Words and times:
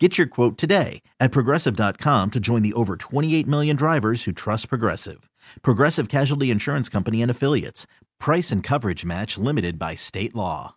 Get 0.00 0.18
your 0.18 0.26
quote 0.26 0.58
today 0.58 1.02
at 1.20 1.30
progressive.com 1.30 2.32
to 2.32 2.40
join 2.40 2.62
the 2.62 2.72
over 2.72 2.96
28 2.96 3.46
million 3.46 3.76
drivers 3.76 4.24
who 4.24 4.32
trust 4.32 4.68
Progressive. 4.68 5.30
Progressive 5.62 6.08
Casualty 6.08 6.50
Insurance 6.50 6.88
Company 6.88 7.22
and 7.22 7.30
Affiliates. 7.30 7.86
Price 8.18 8.50
and 8.50 8.60
coverage 8.60 9.04
match 9.04 9.38
limited 9.38 9.78
by 9.78 9.94
state 9.94 10.34
law. 10.34 10.74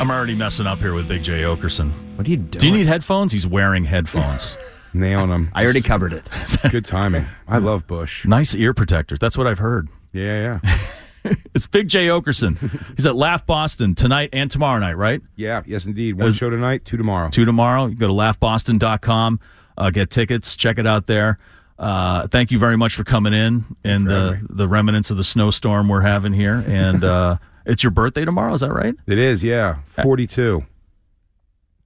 I'm 0.00 0.10
already 0.10 0.34
messing 0.34 0.66
up 0.66 0.78
here 0.78 0.94
with 0.94 1.06
Big 1.08 1.22
Jay 1.22 1.42
Oakerson. 1.42 1.92
What 2.16 2.26
are 2.26 2.30
you 2.30 2.38
doing? 2.38 2.60
Do 2.60 2.66
you 2.68 2.72
need 2.72 2.86
headphones? 2.86 3.32
He's 3.32 3.46
wearing 3.46 3.84
headphones. 3.84 4.56
Nailing 4.94 5.28
them. 5.28 5.50
I 5.54 5.62
already 5.62 5.82
covered 5.82 6.14
it. 6.14 6.26
Good 6.70 6.86
timing. 6.86 7.26
I 7.46 7.58
love 7.58 7.86
Bush. 7.86 8.24
nice 8.24 8.54
ear 8.54 8.72
protectors. 8.72 9.18
That's 9.18 9.36
what 9.36 9.46
I've 9.46 9.58
heard. 9.58 9.88
Yeah, 10.14 10.58
yeah. 10.64 10.76
It's 11.54 11.66
Big 11.66 11.88
Jay 11.88 12.06
Oakerson. 12.06 12.56
He's 12.96 13.06
at 13.06 13.16
Laugh 13.16 13.44
Boston 13.44 13.94
tonight 13.94 14.30
and 14.32 14.50
tomorrow 14.50 14.78
night, 14.78 14.96
right? 14.96 15.20
Yeah, 15.36 15.62
yes, 15.66 15.84
indeed. 15.84 16.14
One 16.14 16.32
show 16.32 16.48
tonight, 16.48 16.84
two 16.84 16.96
tomorrow. 16.96 17.28
Two 17.28 17.44
tomorrow. 17.44 17.86
You 17.86 17.96
go 17.96 18.06
to 18.06 18.12
laughboston.com, 18.12 19.40
uh, 19.76 19.90
get 19.90 20.10
tickets, 20.10 20.56
check 20.56 20.78
it 20.78 20.86
out 20.86 21.06
there. 21.06 21.38
Uh, 21.78 22.28
thank 22.28 22.50
you 22.50 22.58
very 22.58 22.76
much 22.76 22.94
for 22.94 23.04
coming 23.04 23.32
in 23.32 23.64
and 23.84 24.06
the, 24.06 24.32
me. 24.32 24.38
the 24.50 24.68
remnants 24.68 25.10
of 25.10 25.16
the 25.16 25.24
snowstorm 25.24 25.88
we're 25.88 26.02
having 26.02 26.32
here. 26.32 26.62
And 26.66 27.02
uh, 27.02 27.38
it's 27.66 27.82
your 27.82 27.90
birthday 27.90 28.24
tomorrow, 28.24 28.52
is 28.54 28.60
that 28.60 28.72
right? 28.72 28.94
It 29.06 29.18
is, 29.18 29.42
yeah. 29.42 29.78
42. 30.02 30.64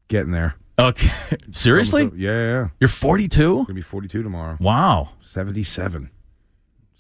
Getting 0.09 0.33
there. 0.33 0.57
Okay. 0.81 1.11
Seriously? 1.53 2.11
Yeah, 2.17 2.31
yeah, 2.31 2.47
yeah. 2.47 2.69
You're 2.81 2.89
42? 2.89 3.55
Gonna 3.65 3.75
be 3.75 3.83
42 3.83 4.23
tomorrow. 4.23 4.57
Wow. 4.61 5.11
77. 5.33 6.11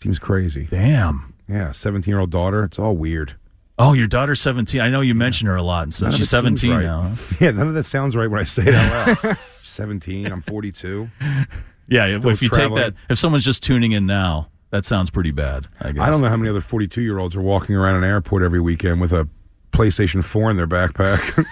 Seems 0.00 0.18
crazy. 0.18 0.66
Damn. 0.70 1.33
Yeah, 1.48 1.72
17 1.72 2.10
year 2.10 2.20
old 2.20 2.30
daughter. 2.30 2.64
It's 2.64 2.78
all 2.78 2.96
weird. 2.96 3.34
Oh, 3.78 3.92
your 3.92 4.06
daughter's 4.06 4.40
17. 4.40 4.80
I 4.80 4.88
know 4.88 5.00
you 5.00 5.14
mentioned 5.14 5.48
her 5.48 5.56
a 5.56 5.62
lot. 5.62 5.82
And 5.82 5.92
so 5.94 6.06
None 6.08 6.16
she's 6.16 6.30
17 6.30 6.70
right. 6.70 6.82
now. 6.82 7.02
huh? 7.14 7.34
Yeah, 7.40 7.50
none 7.50 7.68
of 7.68 7.74
that 7.74 7.86
sounds 7.86 8.14
right 8.14 8.30
when 8.30 8.40
I 8.40 8.44
say 8.44 8.62
it 8.66 8.74
out 8.74 9.24
loud. 9.24 9.38
17. 9.64 10.26
I'm 10.30 10.42
42. 10.42 11.10
Yeah, 11.88 12.18
Still 12.18 12.30
if 12.30 12.40
you 12.40 12.48
traveling. 12.48 12.82
take 12.84 12.94
that, 12.94 13.00
if 13.12 13.18
someone's 13.18 13.44
just 13.44 13.62
tuning 13.62 13.92
in 13.92 14.06
now, 14.06 14.48
that 14.70 14.84
sounds 14.84 15.10
pretty 15.10 15.32
bad. 15.32 15.66
I 15.80 15.92
guess. 15.92 16.02
I 16.02 16.08
don't 16.10 16.20
know 16.20 16.28
how 16.28 16.36
many 16.36 16.48
other 16.50 16.60
42 16.60 17.02
year 17.02 17.18
olds 17.18 17.34
are 17.36 17.42
walking 17.42 17.74
around 17.74 17.96
an 17.96 18.04
airport 18.04 18.42
every 18.42 18.60
weekend 18.60 19.00
with 19.00 19.12
a 19.12 19.28
PlayStation 19.72 20.22
4 20.24 20.50
in 20.52 20.56
their 20.56 20.66
backpack, 20.68 21.44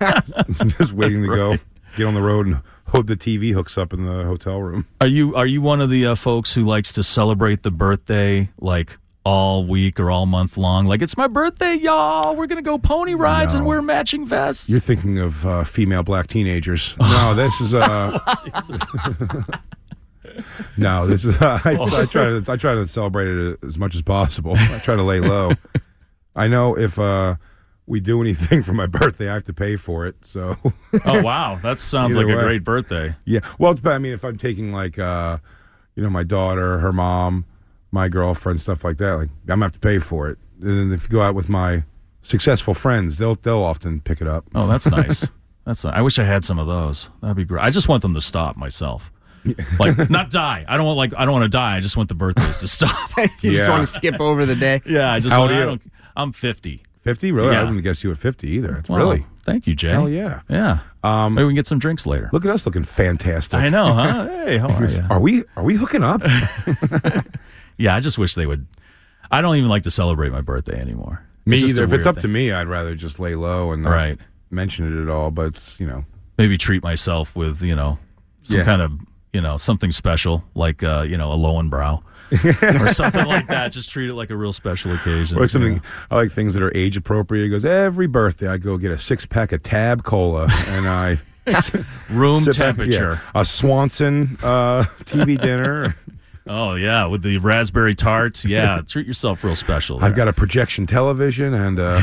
just 0.78 0.92
waiting 0.92 1.22
to 1.22 1.28
go 1.28 1.56
get 1.96 2.06
on 2.06 2.14
the 2.14 2.22
road 2.22 2.46
and 2.46 2.60
hope 2.88 3.06
the 3.06 3.16
TV 3.16 3.52
hooks 3.52 3.78
up 3.78 3.92
in 3.92 4.04
the 4.04 4.24
hotel 4.24 4.60
room. 4.60 4.86
Are 5.00 5.06
you 5.06 5.34
are 5.34 5.46
you 5.46 5.62
one 5.62 5.80
of 5.80 5.88
the 5.90 6.06
uh, 6.06 6.14
folks 6.14 6.52
who 6.54 6.62
likes 6.62 6.92
to 6.92 7.02
celebrate 7.02 7.62
the 7.62 7.70
birthday 7.70 8.50
like 8.58 8.98
all 9.24 9.64
week 9.66 9.98
or 9.98 10.10
all 10.10 10.26
month 10.26 10.56
long? 10.56 10.86
Like 10.86 11.02
it's 11.02 11.16
my 11.16 11.26
birthday, 11.26 11.74
y'all. 11.74 12.36
We're 12.36 12.46
gonna 12.46 12.62
go 12.62 12.78
pony 12.78 13.14
rides 13.14 13.54
and 13.54 13.66
wear 13.66 13.82
matching 13.82 14.26
vests. 14.26 14.68
You're 14.68 14.80
thinking 14.80 15.18
of 15.18 15.44
uh, 15.44 15.64
female 15.64 16.02
black 16.02 16.28
teenagers. 16.28 16.94
No, 17.14 17.34
this 17.34 17.60
is 17.60 17.72
uh, 17.72 18.18
no, 20.76 21.06
this 21.06 21.24
is. 21.24 21.36
Uh, 21.36 21.60
I, 21.64 21.72
I 21.74 22.06
try 22.06 22.24
to 22.24 22.44
I 22.48 22.56
try 22.56 22.74
to 22.74 22.86
celebrate 22.86 23.28
it 23.28 23.58
as 23.66 23.78
much 23.78 23.94
as 23.94 24.02
possible. 24.02 24.54
I 24.56 24.78
try 24.78 24.96
to 24.96 25.02
lay 25.02 25.20
low. 25.20 25.52
I 26.34 26.48
know 26.48 26.76
if 26.76 26.98
uh, 26.98 27.36
we 27.86 28.00
do 28.00 28.20
anything 28.20 28.62
for 28.62 28.72
my 28.72 28.86
birthday, 28.86 29.28
I 29.28 29.34
have 29.34 29.44
to 29.44 29.52
pay 29.52 29.76
for 29.76 30.06
it. 30.06 30.16
So 30.24 30.56
oh 31.04 31.22
wow, 31.22 31.58
that 31.62 31.80
sounds 31.80 32.16
like 32.16 32.26
a 32.26 32.32
great 32.32 32.64
birthday. 32.64 33.14
yeah, 33.24 33.40
well, 33.58 33.72
it's, 33.72 33.84
I 33.84 33.98
mean, 33.98 34.12
if 34.12 34.24
I'm 34.24 34.36
taking 34.36 34.72
like 34.72 34.98
uh, 34.98 35.38
you 35.94 36.02
know 36.02 36.10
my 36.10 36.24
daughter, 36.24 36.78
her 36.78 36.92
mom, 36.92 37.44
my 37.94 38.08
girlfriend, 38.08 38.60
stuff 38.60 38.84
like 38.84 38.98
that, 38.98 39.12
like 39.14 39.28
I'm 39.42 39.46
gonna 39.46 39.64
have 39.66 39.72
to 39.72 39.78
pay 39.78 39.98
for 39.98 40.28
it. 40.28 40.36
And 40.60 40.70
then 40.78 40.92
if 40.92 41.04
you 41.04 41.08
go 41.08 41.22
out 41.22 41.34
with 41.34 41.48
my 41.48 41.84
successful 42.22 42.74
friends, 42.74 43.16
they'll 43.18 43.36
they'll 43.36 43.62
often 43.62 44.00
pick 44.00 44.20
it 44.20 44.26
up. 44.26 44.44
Oh, 44.54 44.66
that's 44.66 44.86
nice. 44.86 45.26
that's 45.64 45.84
I 45.84 46.00
wish 46.02 46.18
I 46.18 46.24
had 46.24 46.44
some 46.44 46.58
of 46.58 46.66
those. 46.66 47.08
That'd 47.22 47.36
be 47.36 47.44
great. 47.44 47.64
I 47.64 47.70
just 47.70 47.88
want 47.88 48.02
them 48.02 48.12
to 48.14 48.20
stop 48.20 48.56
myself. 48.56 49.10
Like 49.78 50.10
not 50.10 50.30
die. 50.30 50.64
I 50.68 50.76
don't 50.76 50.86
want 50.86 50.98
like 50.98 51.14
I 51.16 51.24
don't 51.24 51.32
want 51.34 51.44
to 51.44 51.56
die. 51.56 51.76
I 51.76 51.80
just 51.80 51.96
want 51.96 52.08
the 52.08 52.14
birthdays 52.14 52.58
to 52.58 52.68
stop. 52.68 53.10
you 53.42 53.52
just 53.52 53.68
want 53.70 53.82
to 53.86 53.86
skip 53.86 54.20
over 54.20 54.44
the 54.44 54.56
day. 54.56 54.80
yeah, 54.86 55.12
I 55.12 55.20
just 55.20 55.32
How 55.32 55.40
want. 55.40 55.52
old 55.52 55.60
are 55.60 55.62
I 55.62 55.64
you? 55.72 55.78
don't, 55.78 55.82
I'm 56.16 56.32
50. 56.32 56.82
50? 57.02 57.32
Really? 57.32 57.52
Yeah. 57.52 57.60
I 57.60 57.64
wouldn't 57.64 57.82
guess 57.82 58.02
you 58.02 58.10
at 58.10 58.16
50 58.18 58.48
either. 58.48 58.76
It's 58.76 58.88
Wow. 58.88 58.96
really. 58.96 59.26
Thank 59.44 59.66
you, 59.66 59.74
Jay. 59.74 59.90
Hell 59.90 60.08
yeah. 60.08 60.40
Yeah. 60.48 60.78
Um, 61.02 61.34
Maybe 61.34 61.44
we 61.44 61.50
can 61.50 61.56
get 61.56 61.66
some 61.66 61.78
drinks 61.78 62.06
later. 62.06 62.30
Look 62.32 62.46
at 62.46 62.50
us 62.50 62.64
looking 62.64 62.84
fantastic. 62.84 63.60
I 63.60 63.68
know, 63.68 63.92
huh? 63.92 64.26
Hey, 64.46 64.56
how 64.56 64.68
are 64.68 64.86
you? 64.88 65.04
Are 65.10 65.20
we 65.20 65.44
are 65.56 65.62
we 65.62 65.74
hooking 65.74 66.02
up? 66.02 66.22
Yeah, 67.78 67.94
I 67.94 68.00
just 68.00 68.18
wish 68.18 68.34
they 68.34 68.46
would. 68.46 68.66
I 69.30 69.40
don't 69.40 69.56
even 69.56 69.68
like 69.68 69.82
to 69.84 69.90
celebrate 69.90 70.30
my 70.32 70.40
birthday 70.40 70.78
anymore. 70.80 71.22
me 71.46 71.58
It's 71.58 71.70
either. 71.70 71.84
If 71.84 71.92
it's 71.92 72.06
up 72.06 72.18
to 72.20 72.28
me, 72.28 72.52
I'd 72.52 72.68
rather 72.68 72.94
just 72.94 73.18
lay 73.18 73.34
low 73.34 73.72
and 73.72 73.82
not 73.82 73.90
Right. 73.90 74.18
mention 74.50 74.86
it 74.96 75.02
at 75.02 75.08
all. 75.08 75.30
But 75.30 75.74
you 75.78 75.86
know, 75.86 76.04
maybe 76.38 76.56
treat 76.58 76.82
myself 76.82 77.34
with 77.34 77.62
you 77.62 77.74
know 77.74 77.98
some 78.44 78.58
Yeah. 78.58 78.64
kind 78.64 78.82
of 78.82 78.92
you 79.32 79.40
know 79.40 79.56
something 79.56 79.90
special 79.92 80.44
like 80.54 80.82
uh, 80.82 81.02
you 81.08 81.16
know 81.16 81.32
a 81.32 81.36
Lowenbrau 81.36 82.02
or 82.80 82.88
something 82.92 83.26
like 83.26 83.46
that. 83.48 83.72
Just 83.72 83.90
treat 83.90 84.08
it 84.08 84.14
like 84.14 84.30
a 84.30 84.36
real 84.36 84.52
special 84.52 84.92
occasion. 84.94 85.36
or 85.38 85.42
like 85.42 85.50
something. 85.50 85.74
you 85.74 85.80
I 86.10 86.16
like 86.16 86.30
things 86.32 86.54
that 86.54 86.62
are 86.62 86.74
age 86.76 86.96
appropriate. 86.96 87.46
It 87.46 87.48
goes 87.50 87.64
every 87.64 88.06
birthday. 88.06 88.48
I 88.48 88.58
go 88.58 88.78
get 88.78 88.92
a 88.92 88.98
six 88.98 89.26
pack 89.26 89.52
of 89.52 89.62
Tab 89.62 90.04
Cola 90.04 90.46
and 90.68 90.88
I 90.88 91.18
room 92.10 92.40
sit 92.40 92.56
back- 92.56 92.64
temperature. 92.64 93.20
yeah, 93.34 93.40
a 93.40 93.44
Swanson 93.44 94.38
uh, 94.42 94.84
TV 95.04 95.38
dinner. 95.40 95.96
Oh 96.46 96.74
yeah, 96.74 97.06
with 97.06 97.22
the 97.22 97.38
raspberry 97.38 97.94
tart. 97.94 98.44
Yeah, 98.48 98.82
treat 98.86 99.06
yourself 99.06 99.42
real 99.44 99.54
special. 99.54 100.02
I've 100.04 100.14
got 100.14 100.28
a 100.28 100.32
projection 100.32 100.86
television 100.86 101.54
and 101.54 101.78
uh, 101.80 102.00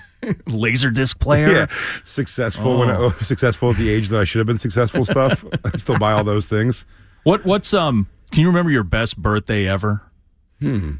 laser 0.46 0.90
disc 0.90 1.18
player. 1.20 1.52
yeah, 1.52 1.66
successful 2.04 2.78
when 2.80 2.90
I, 2.90 2.96
Oh. 2.96 3.10
successful 3.22 3.70
at 3.70 3.76
the 3.76 3.88
age 3.88 4.08
that 4.08 4.18
I 4.20 4.24
should 4.24 4.38
have 4.40 4.46
been 4.46 4.58
successful. 4.58 5.04
Stuff. 5.04 5.44
I 5.64 5.76
still 5.76 5.98
buy 5.98 6.12
all 6.12 6.24
those 6.24 6.46
things. 6.46 6.84
What 7.22 7.44
what's 7.44 7.72
um? 7.72 8.08
Can 8.32 8.40
you 8.40 8.48
remember 8.48 8.70
your 8.72 8.82
best 8.84 9.16
birthday 9.16 9.68
ever? 9.68 10.02
Hmm. 10.60 10.94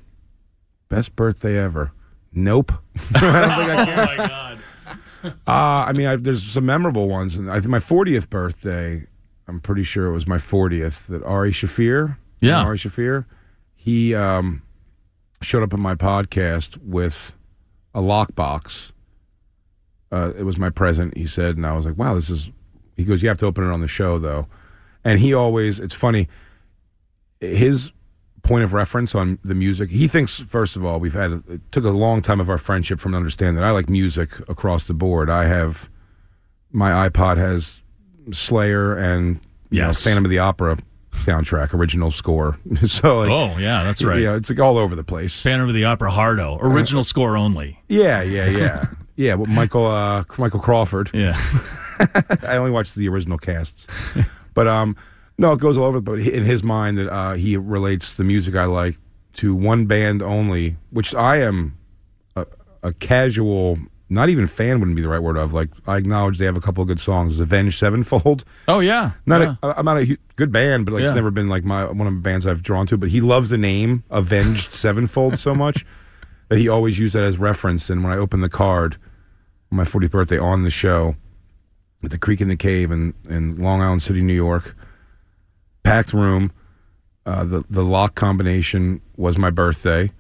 Best 0.89 1.17
birthday 1.17 1.59
ever. 1.59 1.91
Nope. 2.33 2.73
I 3.15 3.21
don't 3.21 3.57
think 3.57 3.71
I 3.71 3.85
can. 3.85 3.99
Oh 3.99 4.05
my 4.07 4.17
god. 4.29 4.59
Uh, 5.25 5.31
I 5.89 5.93
mean, 5.93 6.07
I, 6.07 6.17
there's 6.17 6.43
some 6.53 6.67
memorable 6.67 7.09
ones, 7.09 7.35
and 7.37 7.51
I 7.51 7.55
think 7.55 7.69
my 7.69 7.79
40th 7.79 8.29
birthday. 8.29 9.07
I'm 9.49 9.59
pretty 9.61 9.83
sure 9.85 10.07
it 10.07 10.13
was 10.13 10.27
my 10.27 10.37
40th 10.39 11.07
that 11.07 11.23
Ari 11.25 11.53
Shaffir. 11.53 12.17
Yeah. 12.45 12.63
Ari 12.63 12.79
Shaffir. 12.79 13.25
He 13.75 14.15
um, 14.15 14.63
showed 15.43 15.63
up 15.63 15.75
on 15.75 15.81
my 15.81 15.95
podcast 15.95 16.77
with 16.83 17.37
a 17.95 18.01
lockbox. 18.01 18.91
Uh, 20.13 20.33
it 20.39 20.45
was 20.45 20.57
my 20.59 20.71
present. 20.71 21.17
He 21.17 21.27
said, 21.27 21.57
and 21.57 21.67
I 21.67 21.77
was 21.77 21.85
like, 21.85 21.97
"Wow, 21.99 22.15
this 22.15 22.31
is." 22.31 22.51
He 22.97 23.05
goes, 23.05 23.23
"You 23.23 23.29
have 23.29 23.39
to 23.39 23.47
open 23.47 23.65
it 23.69 23.73
on 23.73 23.81
the 23.81 23.89
show, 23.89 24.19
though." 24.19 24.47
And 25.05 25.21
he 25.21 25.35
always, 25.35 25.81
it's 25.81 25.95
funny. 25.95 26.29
His 27.41 27.91
point 28.43 28.63
of 28.65 28.73
reference 28.73 29.15
on 29.15 29.39
the 29.45 29.55
music. 29.55 29.91
He 29.91 30.07
thinks, 30.07 30.39
first 30.41 30.77
of 30.77 30.85
all, 30.85 31.01
we've 31.01 31.15
had 31.15 31.43
it 31.49 31.61
took 31.73 31.85
a 31.85 31.91
long 31.91 32.23
time 32.23 32.41
of 32.41 32.49
our 32.49 32.59
friendship 32.59 33.01
from 33.01 33.13
to 33.13 33.17
understand 33.17 33.57
that 33.59 33.65
I 33.65 33.71
like 33.71 33.89
music 33.89 34.39
across 34.49 34.87
the 34.87 34.95
board. 34.95 35.29
I 35.31 35.45
have 35.47 35.89
my 36.71 37.09
iPod 37.09 37.37
has 37.39 37.81
Slayer 38.33 38.95
and 38.97 39.37
you 39.71 39.81
Yes. 39.81 40.05
know, 40.05 40.11
Phantom 40.11 40.25
of 40.27 40.31
the 40.31 40.39
Opera 40.39 40.79
soundtrack, 41.15 41.73
original 41.75 42.11
score. 42.11 42.59
so 42.87 43.19
like, 43.19 43.31
Oh 43.31 43.57
yeah, 43.59 43.85
that's 43.85 44.03
right. 44.03 44.21
Yeah, 44.21 44.37
it's 44.37 44.51
like 44.51 44.61
all 44.61 44.79
over 44.79 44.95
the 44.95 45.05
place. 45.05 45.41
Phantom 45.43 45.69
of 45.69 45.75
the 45.75 45.85
Opera 45.85 46.11
Hardo, 46.11 46.59
original 46.61 47.05
score 47.05 47.37
only. 47.37 47.81
Yeah, 47.89 48.23
yeah, 48.23 48.47
yeah, 48.47 48.87
yeah. 49.17 49.35
Well, 49.35 49.47
Michael 49.47 49.87
uh, 49.87 50.25
Michael 50.39 50.61
Crawford. 50.61 51.11
Yeah. 51.13 51.41
I 52.43 52.57
only 52.57 52.73
watched 52.73 52.97
the 52.97 53.09
original 53.09 53.39
casts, 53.39 53.87
but 54.53 54.67
um, 54.67 54.97
no, 55.39 55.53
it 55.53 55.61
goes 55.61 55.79
all 55.79 55.85
over. 55.85 56.01
But 56.01 56.19
in 56.19 56.45
his 56.45 56.63
mind, 56.63 56.99
that 56.99 57.09
uh, 57.09 57.35
he 57.35 57.57
relates 57.57 58.15
the 58.15 58.25
music 58.25 58.55
I 58.55 58.65
like 58.65 58.99
to 59.35 59.55
one 59.55 59.87
band 59.87 60.23
only, 60.23 60.77
which 60.91 61.15
I 61.15 61.39
am 61.39 61.77
a, 62.37 62.47
a 62.83 62.93
casual, 62.93 63.79
not 64.11 64.29
even 64.29 64.47
fan 64.47 64.79
wouldn't 64.81 64.97
be 64.97 65.03
the 65.03 65.09
right 65.09 65.23
word 65.23 65.37
of. 65.37 65.53
Like 65.55 65.71
I 65.87 65.97
acknowledge 65.97 66.39
they 66.39 66.45
have 66.45 66.57
a 66.57 66.61
couple 66.61 66.83
of 66.83 66.89
good 66.89 67.01
songs. 67.01 67.41
Avenged 67.41 67.79
Sevenfold, 67.79 68.45
Oh 68.69 68.81
yeah. 68.81 69.13
not 69.27 69.41
yeah. 69.41 69.55
a, 69.63 69.69
I'm 69.79 69.85
not 69.87 69.99
a 69.99 70.19
good 70.37 70.53
band, 70.53 70.85
but 70.85 70.93
like 70.93 71.03
Yeah. 71.03 71.09
it's 71.09 71.15
never 71.15 71.31
been 71.31 71.49
like 71.49 71.65
my 71.65 71.85
one 71.87 72.07
of 72.07 72.15
the 72.15 72.21
bands 72.21 72.47
I've 72.47 72.63
drawn 72.63 72.87
to. 72.89 72.97
But 72.97 73.09
he 73.09 73.21
loves 73.21 73.51
the 73.51 73.59
name 73.59 74.05
Avenged 74.11 74.75
Sevenfold 74.75 75.39
so 75.39 75.55
much 75.55 75.85
that 76.49 76.59
he 76.59 76.69
always 76.69 76.99
used 76.99 77.15
that 77.15 77.23
as 77.25 77.39
reference. 77.39 77.89
And 77.91 78.05
when 78.05 78.13
I 78.13 78.17
opened 78.17 78.43
the 78.45 78.49
card 78.51 78.99
on 79.73 79.79
my 79.79 79.85
40th 79.85 80.11
birthday 80.11 80.39
on 80.39 80.63
the 80.63 80.71
show 80.71 81.17
at 82.03 82.11
the 82.11 82.19
Creek 82.19 82.43
and 82.43 82.51
the 82.51 82.57
Cave 82.57 82.91
in, 82.91 83.15
in 83.29 83.57
Long 83.57 83.81
Island 83.81 84.03
City, 84.03 84.21
New 84.21 84.35
York, 84.35 84.77
packed 85.83 86.13
room, 86.13 86.53
uh, 87.27 87.45
the 87.45 87.65
the 87.71 87.83
lock 87.83 88.15
combination 88.15 89.01
was 89.17 89.39
my 89.39 89.49
birthday, 89.49 90.11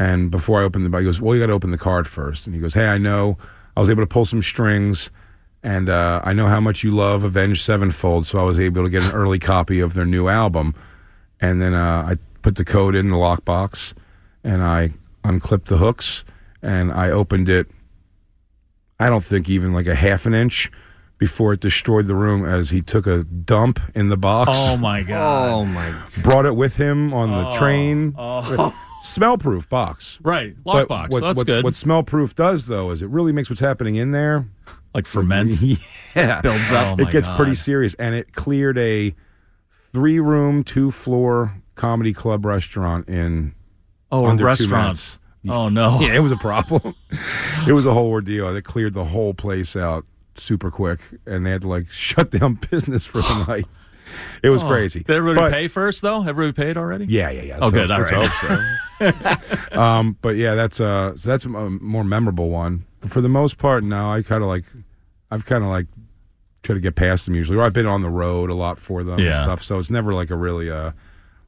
and 0.00 0.30
before 0.30 0.62
I 0.62 0.64
opened 0.64 0.86
the, 0.86 0.88
box, 0.88 1.02
he 1.02 1.04
goes, 1.04 1.20
"Well, 1.20 1.34
you 1.34 1.42
got 1.42 1.48
to 1.48 1.52
open 1.52 1.72
the 1.72 1.78
card 1.78 2.08
first. 2.08 2.46
And 2.46 2.54
he 2.54 2.60
goes, 2.60 2.72
"Hey, 2.72 2.86
I 2.86 2.96
know 2.96 3.36
I 3.76 3.80
was 3.80 3.90
able 3.90 4.02
to 4.02 4.06
pull 4.06 4.24
some 4.24 4.42
strings." 4.42 5.10
And 5.62 5.90
uh, 5.90 6.22
I 6.24 6.32
know 6.32 6.46
how 6.46 6.58
much 6.58 6.82
you 6.82 6.90
love 6.90 7.22
Avenged 7.22 7.62
Sevenfold, 7.62 8.26
so 8.26 8.38
I 8.38 8.42
was 8.44 8.58
able 8.58 8.82
to 8.82 8.88
get 8.88 9.02
an 9.02 9.12
early 9.12 9.38
copy 9.38 9.78
of 9.78 9.92
their 9.92 10.06
new 10.06 10.28
album. 10.28 10.74
And 11.38 11.60
then 11.60 11.74
uh, 11.74 12.06
I 12.08 12.16
put 12.40 12.56
the 12.56 12.64
code 12.64 12.94
in 12.94 13.08
the 13.08 13.16
lockbox, 13.16 13.92
and 14.42 14.62
I 14.62 14.94
unclipped 15.22 15.68
the 15.68 15.76
hooks, 15.76 16.24
and 16.62 16.90
I 16.90 17.10
opened 17.10 17.50
it. 17.50 17.68
I 18.98 19.10
don't 19.10 19.24
think 19.24 19.50
even 19.50 19.74
like 19.74 19.86
a 19.86 19.94
half 19.94 20.24
an 20.24 20.32
inch 20.32 20.72
before 21.18 21.52
it 21.52 21.60
destroyed 21.60 22.06
the 22.06 22.14
room 22.14 22.46
as 22.46 22.70
he 22.70 22.80
took 22.80 23.06
a 23.06 23.24
dump 23.24 23.78
in 23.94 24.08
the 24.08 24.16
box. 24.16 24.52
Oh 24.54 24.78
my 24.78 25.02
god! 25.16 25.50
Oh 25.50 25.64
my! 25.66 25.90
God. 25.90 26.22
Brought 26.22 26.46
it 26.46 26.56
with 26.56 26.76
him 26.76 27.12
on 27.12 27.30
the 27.32 27.52
train. 27.58 28.14
Oh. 28.16 28.74
Smell-proof 29.02 29.68
box. 29.68 30.18
Right, 30.22 30.54
But 30.62 30.88
lockbox. 30.88 31.10
what's- 31.10 31.26
That's 31.26 31.36
what's- 31.36 31.42
good. 31.46 31.64
What 31.64 31.74
smell-proof 31.74 32.34
does 32.34 32.66
though 32.66 32.90
is 32.90 33.02
it 33.02 33.08
really 33.08 33.32
makes 33.32 33.48
what's 33.50 33.60
happening 33.60 33.96
in 33.96 34.12
there 34.12 34.46
like 34.94 35.06
ferment. 35.06 35.60
yeah, 36.16 36.40
Builds 36.40 36.70
Oh, 36.72 36.76
up. 36.76 36.98
my 36.98 37.08
it 37.08 37.12
gets 37.12 37.28
pretty 37.36 37.54
serious, 37.54 37.94
and 37.94 38.14
it 38.14 38.32
cleared 38.32 38.76
a 38.78 39.14
three-room, 39.92 40.64
two-floor 40.64 41.54
comedy 41.74 42.12
club 42.12 42.44
restaurant 42.44 43.08
in 43.08 43.54
Oh, 44.12 44.26
under 44.26 44.42
two 44.42 44.46
restaurant. 44.46 45.18
Oh 45.48 45.68
no. 45.68 45.98
Yeah, 46.02 46.14
it 46.14 46.18
was 46.20 46.32
a 46.32 46.36
problem. 46.36 46.94
it 47.66 47.72
was 47.72 47.86
a 47.86 47.94
whole 47.94 48.08
ordeal. 48.10 48.52
They 48.52 48.60
cleared 48.60 48.92
the 48.94 49.04
whole 49.04 49.32
place 49.34 49.74
out 49.76 50.04
super 50.36 50.70
quick, 50.70 51.00
and 51.26 51.46
they 51.46 51.50
had 51.50 51.62
to 51.62 51.68
like 51.68 51.88
shut 51.90 52.30
down 52.30 52.58
business 52.70 53.06
for 53.06 53.22
the 53.22 53.44
night. 53.48 53.66
It 54.42 54.50
was 54.50 54.62
Oh. 54.62 54.68
crazy. 54.68 55.00
Did 55.00 55.16
everybody 55.16 55.46
But- 55.46 55.52
pay 55.52 55.68
first 55.68 56.02
though? 56.02 56.26
Everybody 56.26 56.52
paid 56.52 56.76
already? 56.76 57.06
Yeah, 57.06 57.30
yeah, 57.30 57.42
yeah. 57.42 57.58
Oh, 57.60 57.68
Let's 57.68 58.10
good. 58.10 58.14
hope 58.14 58.32
so. 58.40 58.48
right. 58.48 58.76
So. 59.72 59.80
um, 59.80 60.16
but 60.20 60.36
yeah, 60.36 60.54
that's 60.54 60.78
uh, 60.78 61.16
so 61.16 61.30
that's 61.30 61.44
a 61.46 61.48
more 61.48 62.04
memorable 62.04 62.50
one. 62.50 62.84
But 63.00 63.10
for 63.10 63.20
the 63.22 63.28
most 63.30 63.56
part, 63.56 63.82
now 63.82 64.12
I 64.12 64.20
kind 64.22 64.42
of 64.42 64.48
like, 64.48 64.64
I've 65.30 65.46
kind 65.46 65.64
of 65.64 65.70
like 65.70 65.86
try 66.62 66.74
to 66.74 66.80
get 66.80 66.96
past 66.96 67.24
them 67.24 67.34
usually, 67.34 67.56
or 67.56 67.62
I've 67.62 67.72
been 67.72 67.86
on 67.86 68.02
the 68.02 68.10
road 68.10 68.50
a 68.50 68.54
lot 68.54 68.78
for 68.78 69.02
them 69.02 69.18
and 69.18 69.34
stuff. 69.34 69.62
So 69.62 69.78
it's 69.78 69.88
never 69.88 70.12
like 70.12 70.28
a 70.30 70.36
really 70.36 70.70
uh, 70.70 70.90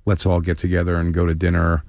let's 0.07 0.25
all 0.25 0.41
get 0.41 0.57
together 0.57 0.97
and 0.97 1.13
go 1.13 1.27
to 1.27 1.35
dinner 1.35 1.85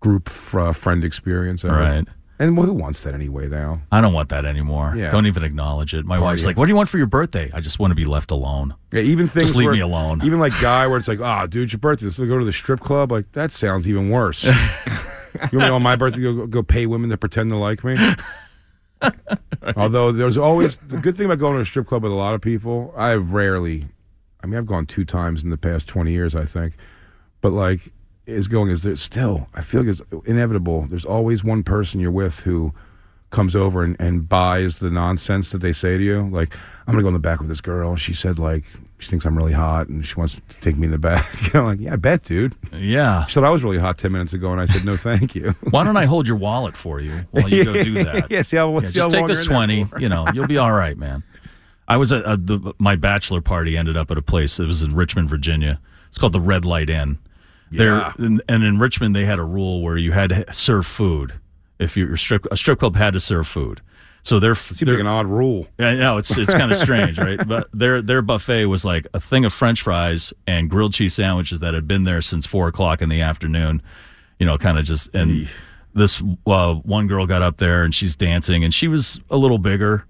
group 0.00 0.28
f- 0.28 0.54
uh, 0.56 0.72
friend 0.72 1.04
experience. 1.04 1.64
ever. 1.64 1.76
Right. 1.76 2.04
And 2.42 2.56
well, 2.56 2.66
who 2.66 2.72
wants 2.72 3.04
that 3.04 3.14
anyway 3.14 3.46
now? 3.48 3.82
I 3.92 4.00
don't 4.00 4.12
want 4.12 4.30
that 4.30 4.44
anymore. 4.44 4.94
Yeah. 4.96 5.10
Don't 5.10 5.26
even 5.26 5.44
acknowledge 5.44 5.94
it. 5.94 6.04
My 6.04 6.16
Party. 6.16 6.24
wife's 6.24 6.44
like, 6.46 6.56
"What 6.56 6.66
do 6.66 6.70
you 6.70 6.76
want 6.76 6.88
for 6.88 6.98
your 6.98 7.06
birthday?" 7.06 7.52
I 7.54 7.60
just 7.60 7.78
want 7.78 7.92
to 7.92 7.94
be 7.94 8.04
left 8.04 8.32
alone. 8.32 8.74
Yeah, 8.92 9.02
even 9.02 9.28
things 9.28 9.50
Just 9.50 9.56
leave 9.56 9.66
where- 9.66 9.74
me 9.74 9.80
alone. 9.80 10.22
Even 10.24 10.40
like 10.40 10.52
guy 10.60 10.88
where 10.88 10.98
it's 10.98 11.06
like, 11.06 11.20
ah, 11.20 11.46
dude, 11.46 11.62
it's 11.64 11.72
your 11.72 11.78
birthday. 11.78 12.06
Let's 12.06 12.18
go 12.18 12.38
to 12.40 12.44
the 12.44 12.52
strip 12.52 12.80
club. 12.80 13.12
Like 13.12 13.30
that 13.32 13.52
sounds 13.52 13.86
even 13.86 14.10
worse. 14.10 14.42
you 14.44 14.50
want 15.40 15.52
me 15.54 15.64
on 15.68 15.82
my 15.84 15.94
birthday 15.94 16.20
to 16.20 16.36
go, 16.38 16.46
go 16.48 16.62
pay 16.64 16.86
women 16.86 17.10
to 17.10 17.16
pretend 17.16 17.50
to 17.50 17.56
like 17.56 17.84
me? 17.84 17.96
Although 19.76 20.10
there's 20.10 20.36
always 20.36 20.76
the 20.78 20.98
good 20.98 21.16
thing 21.16 21.26
about 21.26 21.38
going 21.38 21.54
to 21.54 21.60
a 21.60 21.64
strip 21.64 21.86
club 21.86 22.02
with 22.02 22.10
a 22.12 22.16
lot 22.16 22.34
of 22.34 22.40
people. 22.40 22.92
I've 22.96 23.32
rarely, 23.32 23.86
I 24.42 24.46
mean, 24.48 24.58
I've 24.58 24.66
gone 24.66 24.86
two 24.86 25.04
times 25.04 25.44
in 25.44 25.50
the 25.50 25.56
past 25.56 25.86
twenty 25.86 26.10
years, 26.10 26.34
I 26.34 26.44
think. 26.44 26.74
But 27.40 27.52
like, 27.52 27.92
is 28.26 28.48
going 28.48 28.70
is 28.70 28.82
there 28.82 28.96
still? 28.96 29.48
I 29.54 29.62
feel 29.62 29.82
like 29.82 29.98
it's 29.98 30.02
inevitable. 30.26 30.86
There's 30.88 31.04
always 31.04 31.42
one 31.42 31.62
person 31.62 32.00
you're 32.00 32.10
with 32.10 32.40
who 32.40 32.72
comes 33.30 33.56
over 33.56 33.82
and, 33.82 33.96
and 33.98 34.28
buys 34.28 34.78
the 34.78 34.90
nonsense 34.90 35.50
that 35.52 35.58
they 35.58 35.72
say 35.72 35.96
to 35.98 36.04
you. 36.04 36.28
Like, 36.30 36.54
I'm 36.86 36.92
gonna 36.92 37.02
go 37.02 37.08
in 37.08 37.14
the 37.14 37.20
back 37.20 37.40
with 37.40 37.48
this 37.48 37.60
girl. 37.60 37.96
She 37.96 38.12
said 38.14 38.38
like 38.38 38.64
she 38.98 39.08
thinks 39.10 39.24
I'm 39.24 39.36
really 39.36 39.52
hot 39.52 39.88
and 39.88 40.06
she 40.06 40.14
wants 40.14 40.34
to 40.34 40.60
take 40.60 40.76
me 40.76 40.84
in 40.86 40.92
the 40.92 40.98
back. 40.98 41.26
I'm 41.54 41.64
like, 41.64 41.80
yeah, 41.80 41.94
I 41.94 41.96
bet, 41.96 42.22
dude. 42.22 42.54
Yeah. 42.72 43.26
She 43.26 43.34
said 43.34 43.44
I 43.44 43.50
was 43.50 43.64
really 43.64 43.78
hot 43.78 43.98
ten 43.98 44.12
minutes 44.12 44.32
ago, 44.32 44.52
and 44.52 44.60
I 44.60 44.66
said 44.66 44.84
no, 44.84 44.96
thank 44.96 45.34
you. 45.34 45.54
Why 45.70 45.82
don't 45.82 45.96
I 45.96 46.04
hold 46.04 46.28
your 46.28 46.36
wallet 46.36 46.76
for 46.76 47.00
you 47.00 47.24
while 47.32 47.48
you 47.48 47.64
go 47.64 47.82
do 47.82 47.94
that? 48.04 48.30
yeah, 48.30 48.42
see 48.42 48.56
how, 48.56 48.78
Yeah, 48.78 48.88
see 48.88 48.94
just 48.94 49.10
take 49.10 49.26
this 49.26 49.46
you're 49.46 49.62
in 49.62 49.68
there 49.68 49.86
twenty. 49.86 50.02
You 50.02 50.08
know, 50.08 50.26
you'll 50.32 50.46
be 50.46 50.58
all 50.58 50.72
right, 50.72 50.96
man. 50.96 51.24
I 51.88 51.96
was 51.96 52.12
at, 52.12 52.24
at 52.24 52.46
the, 52.46 52.72
my 52.78 52.94
bachelor 52.94 53.40
party. 53.40 53.76
Ended 53.76 53.96
up 53.96 54.10
at 54.10 54.16
a 54.18 54.22
place. 54.22 54.60
It 54.60 54.66
was 54.66 54.82
in 54.82 54.94
Richmond, 54.94 55.28
Virginia. 55.28 55.80
It's 56.08 56.18
called 56.18 56.32
the 56.32 56.40
Red 56.40 56.64
Light 56.64 56.88
Inn. 56.88 57.18
There 57.78 58.12
and, 58.18 58.42
and 58.48 58.64
in 58.64 58.78
Richmond, 58.78 59.14
they 59.14 59.24
had 59.24 59.38
a 59.38 59.44
rule 59.44 59.82
where 59.82 59.96
you 59.96 60.12
had 60.12 60.30
to 60.30 60.52
serve 60.52 60.86
food. 60.86 61.34
If 61.78 61.96
you're 61.96 62.16
strip, 62.16 62.46
a 62.50 62.56
strip 62.56 62.78
club 62.78 62.96
had 62.96 63.12
to 63.14 63.20
serve 63.20 63.48
food. 63.48 63.80
So 64.24 64.38
their 64.38 64.54
Seems 64.54 64.82
like 64.82 65.00
an 65.00 65.06
odd 65.06 65.26
rule. 65.26 65.66
I 65.80 65.94
know 65.94 66.16
it's 66.16 66.36
it's 66.38 66.54
kind 66.54 66.70
of 66.70 66.78
strange, 66.78 67.18
right? 67.18 67.46
But 67.46 67.68
their 67.72 68.00
their 68.00 68.22
buffet 68.22 68.66
was 68.66 68.84
like 68.84 69.06
a 69.12 69.20
thing 69.20 69.44
of 69.44 69.52
French 69.52 69.82
fries 69.82 70.32
and 70.46 70.70
grilled 70.70 70.94
cheese 70.94 71.14
sandwiches 71.14 71.58
that 71.60 71.74
had 71.74 71.88
been 71.88 72.04
there 72.04 72.22
since 72.22 72.46
four 72.46 72.68
o'clock 72.68 73.02
in 73.02 73.08
the 73.08 73.20
afternoon. 73.20 73.82
You 74.38 74.46
know, 74.46 74.58
kind 74.58 74.78
of 74.78 74.84
just 74.84 75.08
and 75.12 75.48
this 75.94 76.22
uh, 76.46 76.74
one 76.74 77.08
girl 77.08 77.26
got 77.26 77.42
up 77.42 77.56
there 77.56 77.82
and 77.82 77.94
she's 77.94 78.14
dancing 78.14 78.62
and 78.64 78.72
she 78.72 78.86
was 78.86 79.20
a 79.28 79.36
little 79.36 79.58
bigger 79.58 80.04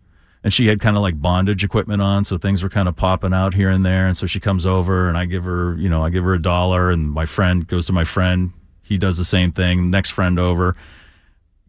and 0.44 0.52
she 0.52 0.66
had 0.66 0.80
kind 0.80 0.96
of 0.96 1.02
like 1.02 1.20
bondage 1.20 1.62
equipment 1.64 2.02
on, 2.02 2.24
so 2.24 2.36
things 2.36 2.62
were 2.62 2.68
kind 2.68 2.88
of 2.88 2.96
popping 2.96 3.32
out 3.32 3.54
here 3.54 3.70
and 3.70 3.86
there. 3.86 4.06
And 4.06 4.16
so 4.16 4.26
she 4.26 4.40
comes 4.40 4.66
over 4.66 5.08
and 5.08 5.16
I 5.16 5.24
give 5.24 5.44
her, 5.44 5.76
you 5.76 5.88
know, 5.88 6.04
I 6.04 6.10
give 6.10 6.24
her 6.24 6.34
a 6.34 6.42
dollar 6.42 6.90
and 6.90 7.10
my 7.10 7.26
friend 7.26 7.66
goes 7.66 7.86
to 7.86 7.92
my 7.92 8.04
friend. 8.04 8.52
He 8.82 8.98
does 8.98 9.16
the 9.16 9.24
same 9.24 9.52
thing. 9.52 9.90
Next 9.90 10.10
friend 10.10 10.38
over 10.38 10.76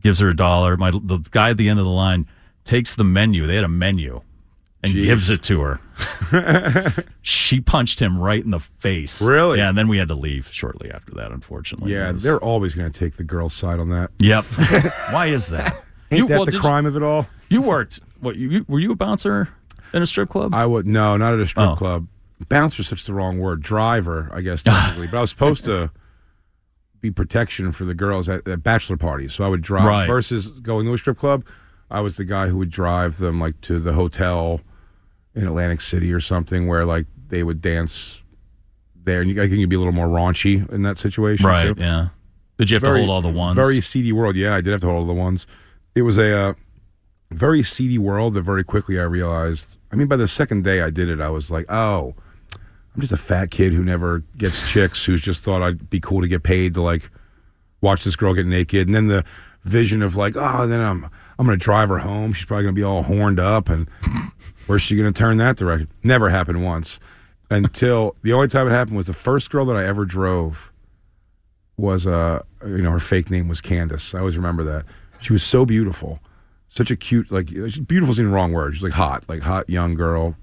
gives 0.02 0.20
her 0.20 0.30
a 0.30 0.36
dollar. 0.36 0.76
My 0.78 0.92
the 0.92 1.20
guy 1.32 1.52
at 1.52 1.58
the 1.58 1.70
end 1.70 1.80
of 1.80 1.86
the 1.86 1.92
line 1.92 2.28
takes 2.66 2.96
the 2.96 3.04
menu. 3.04 3.48
They 3.48 3.56
had 3.56 3.64
a 3.64 3.70
menu 3.70 4.22
and 4.84 4.94
Jeez. 4.94 5.04
gives 5.06 5.30
it 5.30 5.42
to 5.44 5.62
her. 5.62 7.04
she 7.22 7.62
punched 7.62 8.02
him 8.02 8.20
right 8.20 8.44
in 8.44 8.52
the 8.52 8.60
face. 8.60 9.22
Really? 9.22 9.60
Yeah, 9.60 9.70
and 9.70 9.78
then 9.78 9.88
we 9.88 9.98
had 9.98 10.10
to 10.10 10.16
leave 10.16 10.50
shortly 10.52 10.92
after 10.92 11.14
that. 11.16 11.32
Unfortunately. 11.32 11.94
Yeah, 11.94 12.12
was- 12.12 12.24
they're 12.24 12.40
always 12.40 12.76
going 12.76 12.92
to 12.92 13.00
take 13.00 13.16
the 13.16 13.24
girl's 13.24 13.54
side 13.54 13.80
on 13.80 13.90
that. 13.90 14.12
Yep. 14.20 14.46
Why 15.12 15.28
is 15.28 15.48
that? 15.48 15.86
Ain't 16.12 16.20
you, 16.20 16.28
that 16.28 16.38
well, 16.38 16.46
the 16.46 16.60
crime 16.60 16.86
of 16.86 16.96
it 16.96 17.04
all? 17.04 17.28
You, 17.50 17.60
you 17.60 17.62
worked. 17.62 18.02
What? 18.24 18.36
You, 18.36 18.66
were 18.68 18.80
you 18.80 18.92
a 18.92 18.96
bouncer 18.96 19.50
in 19.94 20.02
a 20.02 20.08
strip 20.08 20.30
club? 20.30 20.54
I 20.54 20.66
would 20.66 20.88
no, 20.88 21.18
not 21.18 21.34
at 21.34 21.40
a 21.40 21.48
strip 21.48 21.70
Oh. 21.70 21.76
club. 21.76 22.08
Bouncer's 22.50 22.88
such 22.88 23.06
the 23.06 23.14
wrong 23.14 23.38
word. 23.40 23.62
Driver, 23.62 24.30
I 24.34 24.42
guess 24.42 24.62
technically, 24.64 25.08
but 25.12 25.18
I 25.18 25.22
was 25.22 25.30
supposed 25.30 25.64
to 25.66 25.92
be 27.00 27.12
protection 27.12 27.72
for 27.72 27.86
the 27.86 27.94
girls 27.94 28.28
at, 28.30 28.48
at 28.48 28.64
bachelor 28.64 28.98
parties. 28.98 29.34
So 29.34 29.44
I 29.44 29.48
would 29.48 29.62
drive 29.62 29.86
Right. 29.86 30.08
versus 30.08 30.48
going 30.50 30.86
to 30.86 30.94
a 30.94 30.98
strip 30.98 31.18
club. 31.18 31.46
I 31.92 32.02
was 32.02 32.18
the 32.18 32.26
guy 32.26 32.48
who 32.48 32.58
would 32.58 32.70
drive 32.70 33.18
them 33.18 33.40
like 33.40 33.60
to 33.62 33.80
the 33.80 33.94
hotel 33.94 34.62
in 35.36 35.46
Atlantic 35.48 35.82
City 35.82 36.12
or 36.14 36.20
something 36.20 36.68
where 36.68 36.86
like 36.86 37.06
they 37.28 37.44
would 37.44 37.62
dance 37.62 38.22
there, 39.06 39.22
and 39.22 39.30
you, 39.30 39.42
I 39.42 39.48
think 39.48 39.60
you'd 39.60 39.70
be 39.70 39.76
a 39.76 39.80
little 39.80 39.94
more 39.94 40.08
raunchy 40.08 40.70
in 40.72 40.84
that 40.84 40.98
situation. 40.98 41.46
right. 41.46 41.76
too. 41.76 41.82
Yeah. 41.82 42.08
Did 42.58 42.70
you 42.70 42.76
have 42.76 42.84
Very- 42.84 43.02
to 43.02 43.06
hold 43.06 43.26
all 43.26 43.32
the 43.32 43.38
ones? 43.38 43.56
Very 43.56 43.82
seedy 43.82 44.12
world. 44.14 44.36
Yeah, 44.36 44.56
I 44.56 44.62
did 44.62 44.72
have 44.72 44.82
to 44.82 44.88
hold 44.88 45.00
all 45.00 45.06
the 45.08 45.14
ones. 45.14 45.46
It 45.96 46.04
was 46.04 46.18
a 46.18 46.32
uh, 46.36 46.54
very 47.34 47.64
seedy 47.64 47.98
world 47.98 48.34
that 48.34 48.42
very 48.42 48.64
quickly 48.64 49.00
I 49.00 49.04
realized. 49.04 49.66
I 49.92 49.96
mean, 49.96 50.08
by 50.08 50.16
the 50.16 50.28
second 50.28 50.64
day 50.64 50.82
I 50.82 50.90
did 50.90 51.10
it, 51.10 51.22
I 51.22 51.30
was 51.30 51.52
like, 51.52 51.72
oh, 51.72 52.16
I'm 52.96 53.02
just 53.02 53.14
a 53.14 53.18
fat 53.18 53.52
kid 53.52 53.74
who 53.74 53.84
never 53.84 54.20
gets 54.38 54.62
chicks, 54.70 55.04
who's 55.06 55.22
just 55.22 55.42
thought 55.42 55.62
I'd 55.62 55.90
be 55.90 56.00
cool 56.00 56.22
to 56.22 56.28
get 56.28 56.44
paid 56.44 56.74
to 56.76 56.82
like 56.82 57.10
watch 57.82 58.04
this 58.04 58.16
girl 58.16 58.34
get 58.34 58.46
naked, 58.46 58.88
and 58.88 58.96
then 58.96 59.08
the 59.08 59.26
vision 59.64 60.02
of 60.02 60.16
like, 60.16 60.36
oh, 60.36 60.68
then 60.68 60.80
I'm 60.80 61.10
I'm 61.38 61.46
gonna 61.46 61.58
drive 61.58 61.90
her 61.90 62.00
home. 62.00 62.34
She's 62.34 62.46
probably 62.46 62.64
gonna 62.64 62.74
be 62.74 62.84
all 62.84 63.04
horned 63.04 63.40
up, 63.40 63.70
and 63.70 63.88
where's 64.68 64.82
she 64.82 64.96
gonna 64.96 65.12
turn 65.12 65.38
that 65.38 65.58
direction? 65.58 65.90
Never 66.04 66.30
happened 66.30 66.64
once. 66.64 67.00
Until 67.50 68.16
the 68.24 68.34
only 68.34 68.48
time 68.48 68.68
it 68.68 68.72
happened 68.72 68.98
was 68.98 69.08
the 69.08 69.14
first 69.14 69.50
girl 69.50 69.66
that 69.66 69.76
I 69.76 69.86
ever 69.86 70.06
drove 70.06 70.72
was 71.76 72.06
uh 72.06 72.44
you 72.66 72.84
know 72.84 72.92
her 72.92 73.00
fake 73.00 73.32
name 73.32 73.48
was 73.48 73.60
Candace. 73.60 74.14
I 74.14 74.20
always 74.20 74.38
remember 74.38 74.64
that. 74.64 74.86
She 75.20 75.34
was 75.34 75.44
so 75.44 75.66
beautiful, 75.66 76.20
such 76.74 76.90
a 76.90 76.96
cute 76.96 77.32
like 77.32 77.48
beautiful. 77.48 78.12
Isn't 78.12 78.26
the 78.26 78.32
wrong 78.32 78.52
word. 78.52 78.74
She's 78.74 78.84
like 78.84 78.94
hot, 78.94 79.30
like 79.30 79.44
hot 79.44 79.70
young 79.70 79.94
girl. 79.94 80.36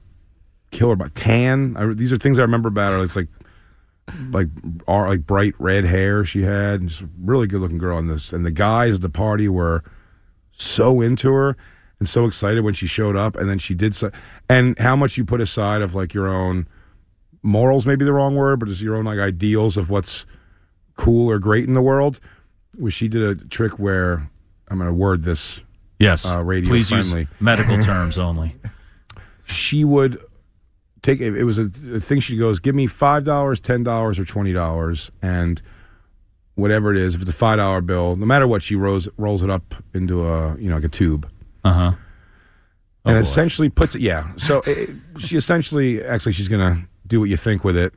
Killer, 0.70 0.94
but 0.94 1.16
tan. 1.16 1.76
I, 1.76 1.92
these 1.92 2.12
are 2.12 2.16
things 2.16 2.38
I 2.38 2.42
remember 2.42 2.68
about 2.68 2.92
her. 2.92 3.02
It's 3.02 3.16
like 3.16 3.26
like 4.30 4.46
are 4.87 5.08
like 5.08 5.26
bright 5.26 5.54
red 5.58 5.84
hair 5.84 6.25
she 6.25 6.42
had, 6.42 6.80
and 6.80 6.88
just 6.88 7.02
really 7.20 7.49
good 7.49 7.60
looking 7.60 7.78
girl. 7.78 7.99
And 7.99 8.08
this 8.08 8.32
and 8.32 8.46
the 8.46 8.52
guys 8.52 8.94
at 8.94 9.00
the 9.00 9.10
party 9.10 9.49
were 9.49 9.82
so 10.52 11.00
into 11.00 11.32
her 11.32 11.56
and 11.99 12.08
so 12.08 12.26
excited 12.26 12.62
when 12.62 12.75
she 12.75 12.87
showed 12.87 13.16
up. 13.16 13.34
And 13.34 13.50
then 13.50 13.58
she 13.58 13.75
did 13.75 13.96
so. 13.96 14.12
And 14.49 14.78
how 14.78 14.94
much 14.94 15.16
you 15.16 15.25
put 15.25 15.40
aside 15.40 15.82
of 15.82 15.96
like 15.96 16.14
your 16.14 16.28
own 16.28 16.68
morals, 17.42 17.87
maybe 17.87 18.04
the 18.04 18.12
wrong 18.12 18.37
word, 18.37 18.60
but 18.60 18.68
it's 18.68 18.80
your 18.80 18.94
own 18.94 19.04
like 19.04 19.18
ideals 19.18 19.76
of 19.76 19.90
what's 19.90 20.26
cool 20.96 21.28
or 21.28 21.40
great 21.40 21.66
in 21.66 21.75
the 21.75 21.82
world. 21.82 22.20
Was 22.78 22.94
she 22.94 23.08
did 23.08 23.22
a 23.22 23.34
trick 23.34 23.80
where 23.80 24.30
I'm 24.68 24.78
going 24.78 24.88
to 24.88 24.94
word 24.94 25.25
this. 25.25 25.60
Yes. 26.00 26.26
uh, 26.26 26.42
radio 26.45 26.69
Please 26.69 26.88
friendly. 26.88 27.21
use 27.21 27.28
medical 27.38 27.80
terms 27.85 28.19
only. 28.19 28.57
She 29.45 29.85
would 29.85 30.21
take 31.02 31.21
it 31.21 31.45
was 31.45 31.59
a, 31.59 31.71
a 31.95 32.00
thing. 32.00 32.21
She 32.21 32.37
goes, 32.37 32.59
"Give 32.59 32.75
me 32.75 32.87
five 32.87 33.25
dollars, 33.25 33.61
ten 33.61 33.83
dollars, 33.83 34.19
or 34.19 34.25
twenty 34.25 34.52
dollars, 34.52 35.11
and 35.23 35.61
whatever 36.54 36.90
it 36.92 36.99
is. 36.99 37.14
If 37.14 37.23
it's 37.23 37.30
a 37.30 37.35
five 37.35 37.59
dollar 37.59 37.80
bill, 37.80 38.16
no 38.16 38.26
matter 38.26 38.47
what, 38.47 38.62
she 38.62 38.75
rolls 38.75 39.09
rolls 39.16 39.42
it 39.42 39.50
up 39.50 39.75
into 39.95 40.26
a 40.26 40.57
you 40.57 40.69
know 40.69 40.76
like 40.76 40.85
a 40.85 40.88
tube." 40.88 41.28
Uh 41.62 41.73
huh. 41.73 41.92
and 43.04 43.14
boy. 43.16 43.21
essentially 43.21 43.69
puts 43.69 43.95
it. 43.95 44.00
Yeah, 44.00 44.33
so 44.37 44.62
it, 44.66 44.90
she 45.19 45.37
essentially 45.37 46.02
actually 46.02 46.33
she's 46.33 46.49
gonna 46.49 46.87
do 47.07 47.21
what 47.21 47.28
you 47.28 47.37
think 47.37 47.64
with 47.64 47.76
it, 47.76 47.92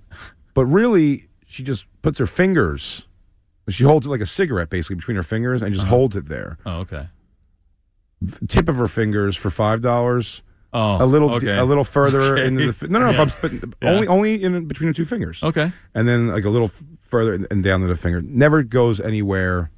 but 0.54 0.66
really 0.66 1.28
she 1.46 1.64
just 1.64 1.86
puts 2.02 2.20
her 2.20 2.26
fingers. 2.26 3.04
She 3.70 3.86
holds 3.86 4.06
it 4.06 4.10
like 4.10 4.20
a 4.20 4.26
cigarette, 4.26 4.70
basically 4.70 4.98
between 4.98 5.16
her 5.16 5.24
fingers, 5.24 5.62
and 5.62 5.74
just 5.74 5.88
holds 5.88 6.18
it 6.18 6.28
there. 6.28 6.58
Oh, 6.66 6.80
okay. 6.80 7.08
Tip 8.48 8.70
of 8.70 8.75
her 8.77 8.88
fingers 8.88 9.36
for 9.36 9.50
five 9.50 9.82
dollars. 9.82 10.42
Oh, 10.75 11.03
a 11.03 11.06
little, 11.06 11.32
okay. 11.36 11.56
a 11.56 11.65
little 11.65 11.84
further 11.84 12.34
Okay. 12.38 12.48
into 12.48 12.72
the. 12.72 12.88
No, 12.88 12.98
no, 13.00 13.12
no. 13.12 13.25
But 13.42 13.51
Yeah. 13.53 13.68
only, 13.92 14.08
only 14.08 14.44
in 14.44 14.65
between 14.65 14.88
the 14.88 14.94
two 14.94 15.06
fingers. 15.06 15.42
Okay. 15.44 15.72
and 15.94 16.08
then 16.08 16.30
like 16.30 16.46
a 16.46 16.50
little 16.50 16.72
further 17.03 17.34
and- 17.50 17.63
down 17.63 17.82
to 17.82 17.88
the 17.88 17.96
finger. 17.96 18.22
Never 18.24 18.63
goes 18.63 19.00
anywhere 19.00 19.70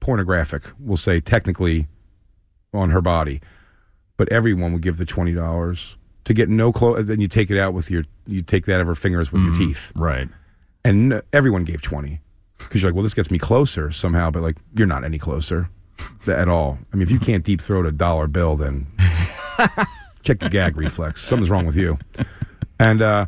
pornographic. 0.00 0.64
We'll 0.80 0.96
say 0.96 1.20
technically 1.20 1.86
on 2.74 2.90
her 2.90 3.00
body, 3.00 3.40
but 4.16 4.28
everyone 4.32 4.72
would 4.72 4.82
give 4.82 4.96
the 4.96 5.06
twenty 5.06 5.32
dollars 5.32 5.96
to 6.24 6.34
get 6.34 6.48
no 6.48 6.72
clothes. 6.72 7.06
Then 7.06 7.20
you 7.20 7.28
take 7.28 7.50
it 7.50 7.58
out 7.58 7.72
with 7.74 7.90
your, 7.90 8.04
you 8.26 8.42
take 8.42 8.66
that 8.66 8.76
out 8.76 8.80
of 8.82 8.86
her 8.88 8.94
fingers 8.96 9.30
with 9.30 9.42
your 9.42 9.52
mm-hmm. 9.52 9.66
teeth, 9.68 9.92
Right. 9.94 10.28
and 10.84 11.12
n- 11.12 11.22
everyone 11.32 11.64
gave 11.64 11.80
twenty 11.82 12.20
because 12.58 12.82
you're 12.82 12.90
like, 12.90 12.96
well, 12.96 13.04
this 13.04 13.14
gets 13.14 13.30
me 13.30 13.38
closer 13.38 13.90
somehow, 13.92 14.30
but 14.30 14.42
like 14.42 14.56
you're 14.74 14.86
not 14.86 15.04
any 15.04 15.18
closer 15.18 15.70
at 16.26 16.48
all. 16.48 16.78
I 16.92 16.96
mean, 16.96 17.02
if 17.02 17.10
you 17.10 17.18
can't 17.18 17.44
deep 17.44 17.60
throat 17.62 17.86
a 17.86 17.92
dollar 17.92 18.26
bill, 18.26 18.56
then 18.56 18.86
check 20.22 20.40
your 20.40 20.50
gag 20.50 20.76
reflex. 20.76 21.22
Something's 21.22 21.50
wrong 21.50 21.66
with 21.66 21.76
you. 21.76 21.98
And 22.78 23.02
uh, 23.02 23.26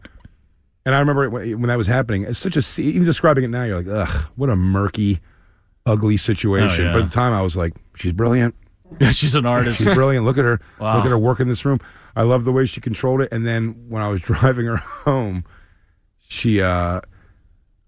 and 0.85 0.95
I 0.95 1.01
remember 1.01 1.29
when, 1.31 1.61
when 1.61 1.69
that 1.69 1.79
was 1.79 1.87
happening. 1.87 2.25
It's 2.25 2.39
such 2.39 2.57
a 2.57 2.63
se- 2.63 2.83
even 2.85 3.05
describing 3.05 3.45
it 3.45 3.49
now. 3.49 3.65
You're 3.65 3.83
like, 3.83 4.09
ugh, 4.09 4.25
what 4.37 4.51
a 4.51 4.57
murky, 4.57 5.21
ugly 5.87 6.17
situation. 6.17 6.85
Oh, 6.85 6.89
yeah. 6.89 6.93
But 6.93 7.03
at 7.03 7.09
the 7.09 7.15
time, 7.15 7.33
I 7.33 7.43
was 7.43 7.57
like, 7.57 7.75
she's 7.95 8.13
brilliant. 8.13 8.55
Yeah, 9.01 9.11
she's 9.13 9.35
an 9.35 9.47
artist. 9.47 9.79
She's 9.79 9.93
brilliant. 9.95 10.25
Look 10.25 10.39
at 10.39 10.45
her. 10.45 10.61
Wow. 10.79 10.97
Look 10.97 11.05
at 11.05 11.11
her 11.11 11.19
work 11.19 11.39
in 11.41 11.49
this 11.49 11.65
room. 11.65 11.79
I 12.17 12.23
love 12.23 12.45
the 12.45 12.53
way 12.53 12.67
she 12.67 12.81
controlled 12.81 13.21
it. 13.23 13.29
And 13.33 13.47
then 13.47 13.87
when 13.89 14.03
I 14.03 14.09
was 14.09 14.21
driving 14.21 14.67
her 14.67 14.77
home, 14.77 15.45
she 16.21 16.61
uh 16.61 17.01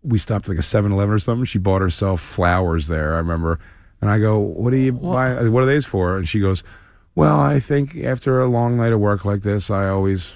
we 0.02 0.18
stopped 0.18 0.46
at 0.46 0.50
like 0.50 0.58
a 0.58 0.62
7-Eleven 0.62 1.14
or 1.14 1.18
something. 1.18 1.44
She 1.46 1.58
bought 1.58 1.80
herself 1.80 2.20
flowers 2.20 2.86
there. 2.88 3.14
I 3.14 3.18
remember. 3.18 3.58
And 4.04 4.11
I 4.12 4.18
go, 4.18 4.38
"What 4.38 4.70
do 4.70 4.76
you 4.76 4.92
buy? 4.92 5.49
What 5.49 5.62
are 5.62 5.66
these 5.66 5.87
for?" 5.87 6.18
And 6.18 6.28
she 6.28 6.38
goes, 6.38 6.62
"Well, 7.14 7.40
I 7.40 7.58
think 7.58 7.96
after 7.96 8.38
a 8.42 8.46
long 8.46 8.76
night 8.76 8.92
of 8.92 9.00
work 9.00 9.25
like 9.25 9.40
this, 9.40 9.70
I 9.70 9.88
always 9.88 10.32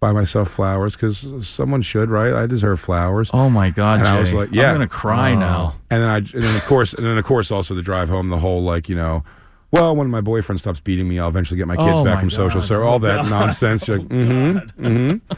buy 0.00 0.10
myself 0.10 0.50
flowers 0.50 0.94
because 0.94 1.24
someone 1.46 1.80
should, 1.82 2.10
right? 2.10 2.32
I 2.34 2.46
deserve 2.46 2.80
flowers." 2.80 3.30
oh 3.32 3.48
my 3.48 3.70
God, 3.70 4.00
And 4.00 4.06
Jay. 4.06 4.10
I 4.10 4.18
was 4.18 4.34
like, 4.34 4.50
yeah. 4.52 4.70
I'm 4.70 4.74
gonna 4.74 4.88
cry 4.88 5.30
Oh. 5.32 5.38
now. 5.38 5.74
And 5.90 6.02
then 6.02 6.08
I, 6.10 6.16
and 6.16 6.42
then 6.42 6.56
of 6.56 6.64
course, 6.64 6.92
and 6.92 7.06
then 7.06 7.16
of 7.16 7.24
course, 7.24 7.52
also 7.52 7.72
the 7.74 7.82
drive 7.82 8.08
home, 8.08 8.30
the 8.30 8.38
whole 8.40 8.64
like, 8.64 8.88
you 8.88 8.96
know, 8.96 9.22
well, 9.70 9.94
when 9.94 10.10
my 10.10 10.20
boyfriend 10.20 10.58
stops 10.58 10.80
beating 10.80 11.08
me, 11.08 11.20
I'll 11.20 11.28
eventually 11.28 11.56
get 11.58 11.68
my 11.68 11.76
kids 11.76 12.00
Oh, 12.00 12.04
back 12.04 12.18
from 12.20 12.30
social 12.30 12.60
God. 12.60 12.66
service. 12.68 12.84
All 12.86 12.98
that 12.98 13.20
Oh, 13.20 13.22
God. 13.28 13.30
nonsense. 13.30 13.86
You're 13.86 13.98
like, 14.00 14.08
mm-hmm, 14.08 14.86
mm-hmm. 14.86 15.34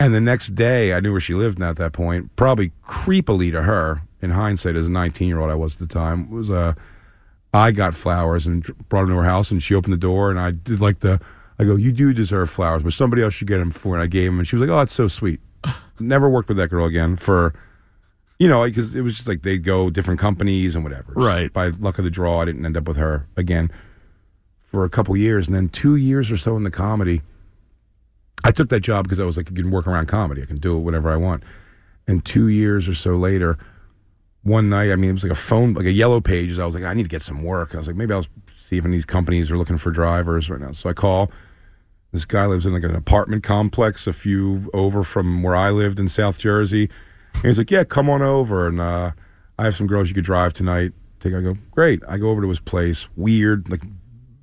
And 0.00 0.14
the 0.14 0.20
next 0.20 0.54
day, 0.54 0.92
I 0.92 1.00
knew 1.00 1.10
where 1.10 1.20
she 1.20 1.34
lived 1.34 1.58
now 1.58 1.70
at 1.70 1.76
that 1.76 1.92
point. 1.92 2.34
Probably 2.36 2.70
creepily 2.86 3.50
to 3.50 3.62
her, 3.62 4.02
in 4.22 4.30
hindsight, 4.30 4.76
as 4.76 4.86
a 4.86 4.90
19 4.90 5.28
year 5.28 5.40
old 5.40 5.50
I 5.50 5.54
was 5.54 5.74
at 5.74 5.78
the 5.80 5.86
time, 5.86 6.30
was 6.30 6.50
uh, 6.50 6.74
I 7.52 7.70
got 7.70 7.94
flowers 7.94 8.46
and 8.46 8.64
brought 8.88 9.02
them 9.02 9.10
to 9.10 9.16
her 9.16 9.24
house, 9.24 9.50
and 9.50 9.62
she 9.62 9.74
opened 9.74 9.92
the 9.92 9.98
door, 9.98 10.30
and 10.30 10.38
I 10.38 10.52
did 10.52 10.80
like 10.80 11.00
the, 11.00 11.20
I 11.58 11.64
go, 11.64 11.76
you 11.76 11.92
do 11.92 12.12
deserve 12.12 12.50
flowers, 12.50 12.82
but 12.82 12.92
somebody 12.92 13.22
else 13.22 13.34
should 13.34 13.48
get 13.48 13.58
them 13.58 13.72
for, 13.72 13.94
and 13.94 14.02
I 14.02 14.06
gave 14.06 14.30
them, 14.30 14.38
and 14.38 14.46
she 14.46 14.56
was 14.56 14.60
like, 14.60 14.70
oh, 14.70 14.78
that's 14.78 14.94
so 14.94 15.08
sweet. 15.08 15.40
Never 15.98 16.28
worked 16.28 16.48
with 16.48 16.58
that 16.58 16.68
girl 16.68 16.86
again 16.86 17.16
for, 17.16 17.54
you 18.38 18.46
know, 18.46 18.64
because 18.64 18.94
it 18.94 19.00
was 19.00 19.16
just 19.16 19.26
like 19.26 19.42
they'd 19.42 19.64
go 19.64 19.90
different 19.90 20.20
companies 20.20 20.74
and 20.74 20.84
whatever. 20.84 21.14
Just 21.14 21.26
Right. 21.26 21.52
By 21.52 21.68
luck 21.68 21.98
of 21.98 22.04
the 22.04 22.10
draw, 22.10 22.40
I 22.40 22.44
didn't 22.44 22.64
end 22.64 22.76
up 22.76 22.86
with 22.86 22.96
her 22.98 23.26
again 23.36 23.72
for 24.66 24.84
a 24.84 24.90
couple 24.90 25.16
years, 25.16 25.46
and 25.46 25.56
then 25.56 25.68
two 25.68 25.96
years 25.96 26.30
or 26.30 26.36
so 26.36 26.56
in 26.56 26.62
the 26.62 26.70
comedy. 26.70 27.22
I 28.44 28.50
took 28.50 28.68
that 28.70 28.80
job 28.80 29.04
because 29.04 29.20
I 29.20 29.24
was 29.24 29.36
like, 29.36 29.50
I 29.50 29.54
can 29.54 29.70
work 29.70 29.86
around 29.86 30.06
comedy. 30.06 30.42
I 30.42 30.46
can 30.46 30.58
do 30.58 30.76
it 30.76 30.80
whenever 30.80 31.10
I 31.10 31.16
want. 31.16 31.42
And 32.06 32.24
two 32.24 32.48
years 32.48 32.88
or 32.88 32.94
so 32.94 33.16
later, 33.16 33.58
one 34.42 34.68
night, 34.68 34.90
I 34.90 34.96
mean, 34.96 35.10
it 35.10 35.14
was 35.14 35.22
like 35.22 35.32
a 35.32 35.36
phone, 35.36 35.74
like 35.74 35.86
a 35.86 35.92
yellow 35.92 36.20
page. 36.20 36.58
I 36.58 36.64
was 36.64 36.74
like, 36.74 36.84
I 36.84 36.94
need 36.94 37.02
to 37.02 37.08
get 37.08 37.22
some 37.22 37.42
work. 37.42 37.74
I 37.74 37.78
was 37.78 37.86
like, 37.86 37.96
maybe 37.96 38.14
I'll 38.14 38.26
see 38.62 38.78
if 38.78 38.84
any 38.84 38.94
of 38.94 38.96
these 38.96 39.04
companies 39.04 39.50
are 39.50 39.58
looking 39.58 39.78
for 39.78 39.90
drivers 39.90 40.48
right 40.48 40.60
now. 40.60 40.72
So 40.72 40.88
I 40.88 40.92
call. 40.92 41.30
This 42.10 42.24
guy 42.24 42.46
lives 42.46 42.64
in 42.64 42.72
like 42.72 42.84
an 42.84 42.94
apartment 42.94 43.42
complex 43.42 44.06
a 44.06 44.14
few 44.14 44.70
over 44.72 45.04
from 45.04 45.42
where 45.42 45.54
I 45.54 45.70
lived 45.70 46.00
in 46.00 46.08
South 46.08 46.38
Jersey. 46.38 46.88
And 47.34 47.44
he's 47.44 47.58
like, 47.58 47.70
yeah, 47.70 47.84
come 47.84 48.08
on 48.08 48.22
over. 48.22 48.66
And 48.66 48.80
uh, 48.80 49.10
I 49.58 49.64
have 49.64 49.76
some 49.76 49.86
girls 49.86 50.08
you 50.08 50.14
could 50.14 50.24
drive 50.24 50.54
tonight. 50.54 50.92
Take, 51.20 51.34
I 51.34 51.42
go, 51.42 51.56
great. 51.70 52.00
I 52.08 52.16
go 52.16 52.30
over 52.30 52.40
to 52.40 52.48
his 52.48 52.60
place. 52.60 53.06
Weird, 53.16 53.68
like 53.68 53.82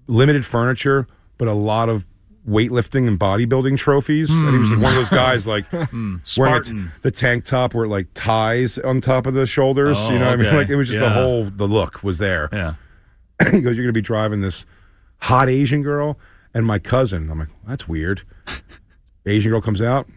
limited 0.05 0.45
furniture, 0.45 1.07
but 1.39 1.47
a 1.47 1.53
lot 1.53 1.89
of 1.89 2.05
weightlifting 2.47 3.07
and 3.07 3.19
bodybuilding 3.19 3.77
trophies. 3.77 4.29
And 4.29 4.51
he 4.51 4.57
was 4.59 4.71
like 4.71 4.81
one 4.81 4.91
of 4.91 4.97
those 4.97 5.09
guys 5.09 5.47
like 5.47 5.65
wearing 5.73 6.19
a 6.55 6.61
t- 6.61 6.85
the 7.01 7.11
tank 7.11 7.45
top 7.45 7.73
where 7.73 7.85
it 7.85 7.89
like 7.89 8.07
ties 8.13 8.77
on 8.79 9.01
top 9.01 9.25
of 9.25 9.33
the 9.33 9.45
shoulders. 9.45 9.97
Oh, 9.99 10.11
you 10.11 10.19
know 10.19 10.25
what 10.25 10.33
I 10.39 10.43
mean? 10.43 10.55
Like 10.55 10.69
it 10.69 10.75
was 10.75 10.87
just 10.87 10.99
the 10.99 11.09
whole 11.09 11.45
the 11.45 11.67
look 11.67 12.03
was 12.03 12.17
there. 12.17 12.49
Yeah. 12.53 12.75
he 13.51 13.61
goes, 13.61 13.75
You're 13.75 13.85
gonna 13.85 13.93
be 13.93 14.01
driving 14.01 14.41
this 14.41 14.65
hot 15.19 15.49
Asian 15.49 15.81
girl 15.81 16.19
and 16.53 16.65
my 16.65 16.79
cousin. 16.79 17.29
I'm 17.29 17.39
like, 17.39 17.49
That's 17.67 17.87
weird. 17.87 18.21
Asian 19.25 19.51
girl 19.51 19.61
comes 19.61 19.81
out, 19.81 20.07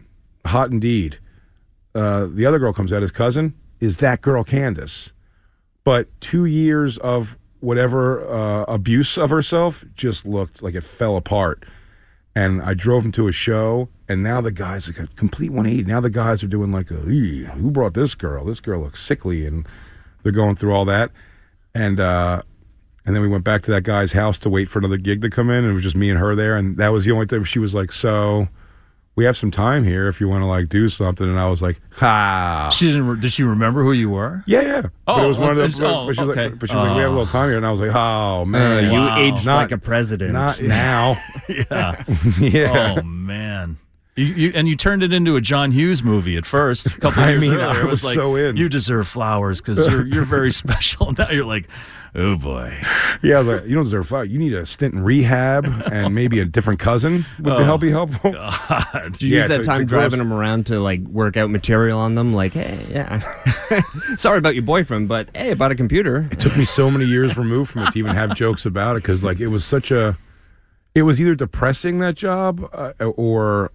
hot 0.45 0.71
indeed. 0.71 1.17
Uh, 1.95 2.27
the 2.31 2.45
other 2.45 2.59
girl 2.59 2.71
comes 2.71 2.93
out, 2.93 3.01
his 3.01 3.11
cousin, 3.11 3.55
is 3.79 3.97
that 3.97 4.21
girl 4.21 4.43
Candace. 4.43 5.11
But 5.83 6.07
two 6.21 6.45
years 6.45 6.99
of 6.99 7.35
whatever 7.61 8.25
uh, 8.29 8.63
abuse 8.67 9.17
of 9.17 9.31
herself 9.31 9.83
just 9.95 10.25
looked 10.25 10.61
like 10.61 10.75
it 10.75 10.83
fell 10.83 11.17
apart. 11.17 11.65
And 12.35 12.61
I 12.61 12.73
drove 12.73 13.03
him 13.03 13.11
to 13.13 13.27
a 13.27 13.31
show, 13.31 13.89
and 14.07 14.23
now 14.23 14.39
the 14.39 14.51
guys 14.51 14.87
like 14.87 14.99
a 14.99 15.07
complete 15.15 15.49
180. 15.49 15.89
Now 15.89 15.99
the 15.99 16.09
guys 16.09 16.43
are 16.43 16.47
doing 16.47 16.71
like 16.71 16.91
a, 16.91 16.95
who 16.95 17.71
brought 17.71 17.95
this 17.95 18.15
girl? 18.15 18.45
This 18.45 18.59
girl 18.59 18.81
looks 18.81 19.03
sickly, 19.03 19.45
and 19.45 19.67
they're 20.23 20.31
going 20.31 20.55
through 20.55 20.73
all 20.73 20.85
that. 20.85 21.11
And 21.73 21.99
uh, 21.99 22.43
and 23.05 23.15
then 23.15 23.23
we 23.23 23.27
went 23.27 23.43
back 23.43 23.63
to 23.63 23.71
that 23.71 23.83
guy's 23.83 24.11
house 24.11 24.37
to 24.39 24.49
wait 24.49 24.69
for 24.69 24.79
another 24.79 24.97
gig 24.97 25.21
to 25.23 25.29
come 25.29 25.49
in, 25.49 25.63
and 25.63 25.71
it 25.71 25.73
was 25.73 25.83
just 25.83 25.95
me 25.95 26.09
and 26.09 26.19
her 26.19 26.35
there. 26.35 26.55
And 26.55 26.77
that 26.77 26.89
was 26.89 27.05
the 27.05 27.11
only 27.11 27.25
time 27.25 27.43
she 27.43 27.59
was 27.59 27.73
like, 27.73 27.91
"So, 27.91 28.47
we 29.19 29.25
have 29.25 29.35
some 29.35 29.51
time 29.51 29.83
here 29.83 30.07
if 30.07 30.21
you 30.21 30.29
want 30.29 30.41
to 30.43 30.45
like 30.47 30.69
do 30.69 30.87
something." 30.87 31.27
And 31.27 31.37
I 31.37 31.47
was 31.47 31.61
like, 31.61 31.79
"Ha." 31.97 32.69
She 32.73 32.85
didn't. 32.87 33.05
Re- 33.07 33.19
did 33.19 33.31
she 33.33 33.43
remember 33.43 33.83
who 33.83 33.91
you 33.91 34.09
were? 34.09 34.43
Yeah, 34.47 34.61
yeah. 34.61 34.81
but 34.81 34.91
Oh, 35.07 35.23
it 35.23 35.27
was 35.27 35.37
one 35.37 35.49
of 35.51 35.57
it's- 35.57 35.77
the. 35.77 35.85
oh, 35.85 36.05
but 36.07 36.15
she 36.15 36.21
was 36.21 36.29
okay. 36.29 36.43
like, 36.49 36.59
but 36.59 36.69
she 36.69 36.75
was 36.75 36.87
like, 36.87 36.95
we 36.95 37.01
have 37.01 37.11
a 37.11 37.13
little 37.13 37.27
time 37.27 37.49
here, 37.49 37.57
and 37.57 37.65
I 37.65 37.71
was 37.71 37.81
like, 37.81 37.91
oh 37.93 38.41
Uh, 38.41 38.45
man, 38.45 38.85
you 38.93 38.99
Wow. 38.99 39.17
aged 39.17 39.45
Not- 39.45 39.57
like 39.57 39.71
a 39.71 39.77
president. 39.77 40.31
not 40.33 40.61
now. 40.61 41.21
Yeah. 41.49 42.03
yeah. 42.39 42.95
Oh 42.97 43.03
man. 43.03 43.77
You, 44.19 44.25
you 44.25 44.51
and 44.53 44.67
you 44.67 44.75
turned 44.75 45.01
it 45.03 45.13
into 45.13 45.35
a 45.37 45.41
John 45.41 45.71
Hughes 45.71 46.03
movie 46.03 46.35
at 46.35 46.45
first. 46.45 46.87
A 46.87 46.89
couple 46.99 47.23
I 47.23 47.29
years 47.29 47.41
mean, 47.41 47.51
earlier, 47.53 47.67
I 47.67 47.79
it 47.79 47.83
was 47.85 47.91
was 47.91 48.03
like 48.05 48.15
so 48.15 48.35
in. 48.35 48.57
you 48.57 48.67
deserve 48.67 49.07
flowers 49.07 49.61
because 49.61 49.77
you're 49.77 50.05
you're 50.05 50.25
very 50.25 50.51
special. 50.63 51.13
Now 51.17 51.29
you're 51.31 51.45
like, 51.45 51.67
oh 52.15 52.35
boy. 52.35 52.77
Yeah, 53.23 53.35
I 53.35 53.37
was 53.39 53.47
like, 53.47 53.65
you 53.65 53.75
don't 53.75 53.83
deserve 53.85 54.07
flowers. 54.07 54.29
You 54.29 54.39
need 54.39 54.53
a 54.53 54.65
stint 54.65 54.93
in 54.93 55.03
rehab, 55.03 55.65
and 55.91 56.13
maybe 56.15 56.39
a 56.39 56.45
different 56.45 56.79
cousin 56.79 57.25
would 57.39 57.53
Oh. 57.53 57.63
help 57.63 57.81
be 57.81 57.91
helpful. 57.91 58.31
God. 58.31 59.13
Did 59.13 59.21
you 59.21 59.35
Yeah, 59.35 59.39
use 59.41 59.49
that 59.49 59.59
it's 59.59 59.67
a- 59.67 59.71
time 59.71 59.81
it's 59.83 59.89
gross- 59.91 60.01
driving 60.01 60.19
them 60.19 60.33
around 60.33 60.65
to 60.67 60.79
like 60.79 61.01
work 61.01 61.37
out 61.37 61.49
material 61.49 61.99
on 61.99 62.15
them? 62.15 62.33
Like, 62.33 62.53
hey, 62.53 62.79
yeah, 62.89 63.21
sorry 64.17 64.37
about 64.39 64.53
your 64.55 64.63
boyfriend, 64.63 65.07
but 65.07 65.29
hey, 65.35 65.51
about 65.51 65.71
a 65.71 65.75
computer. 65.75 66.27
It 66.31 66.39
took 66.39 66.57
me 66.57 66.65
so 66.65 66.91
many 66.91 67.05
years 67.05 67.37
removed 67.37 67.71
from 67.71 67.83
it 67.83 67.91
to 67.93 67.99
even 67.99 68.15
have 68.15 68.35
jokes 68.35 68.65
about 68.65 68.97
it 68.97 69.03
because, 69.03 69.23
like, 69.23 69.39
it 69.39 69.47
was 69.47 69.63
such 69.63 69.91
a. 69.91 70.17
It 70.95 71.03
was 71.03 71.21
either 71.21 71.35
depressing 71.35 71.99
that 71.99 72.15
job 72.15 72.67
uh, 72.73 72.91
or 73.05 73.71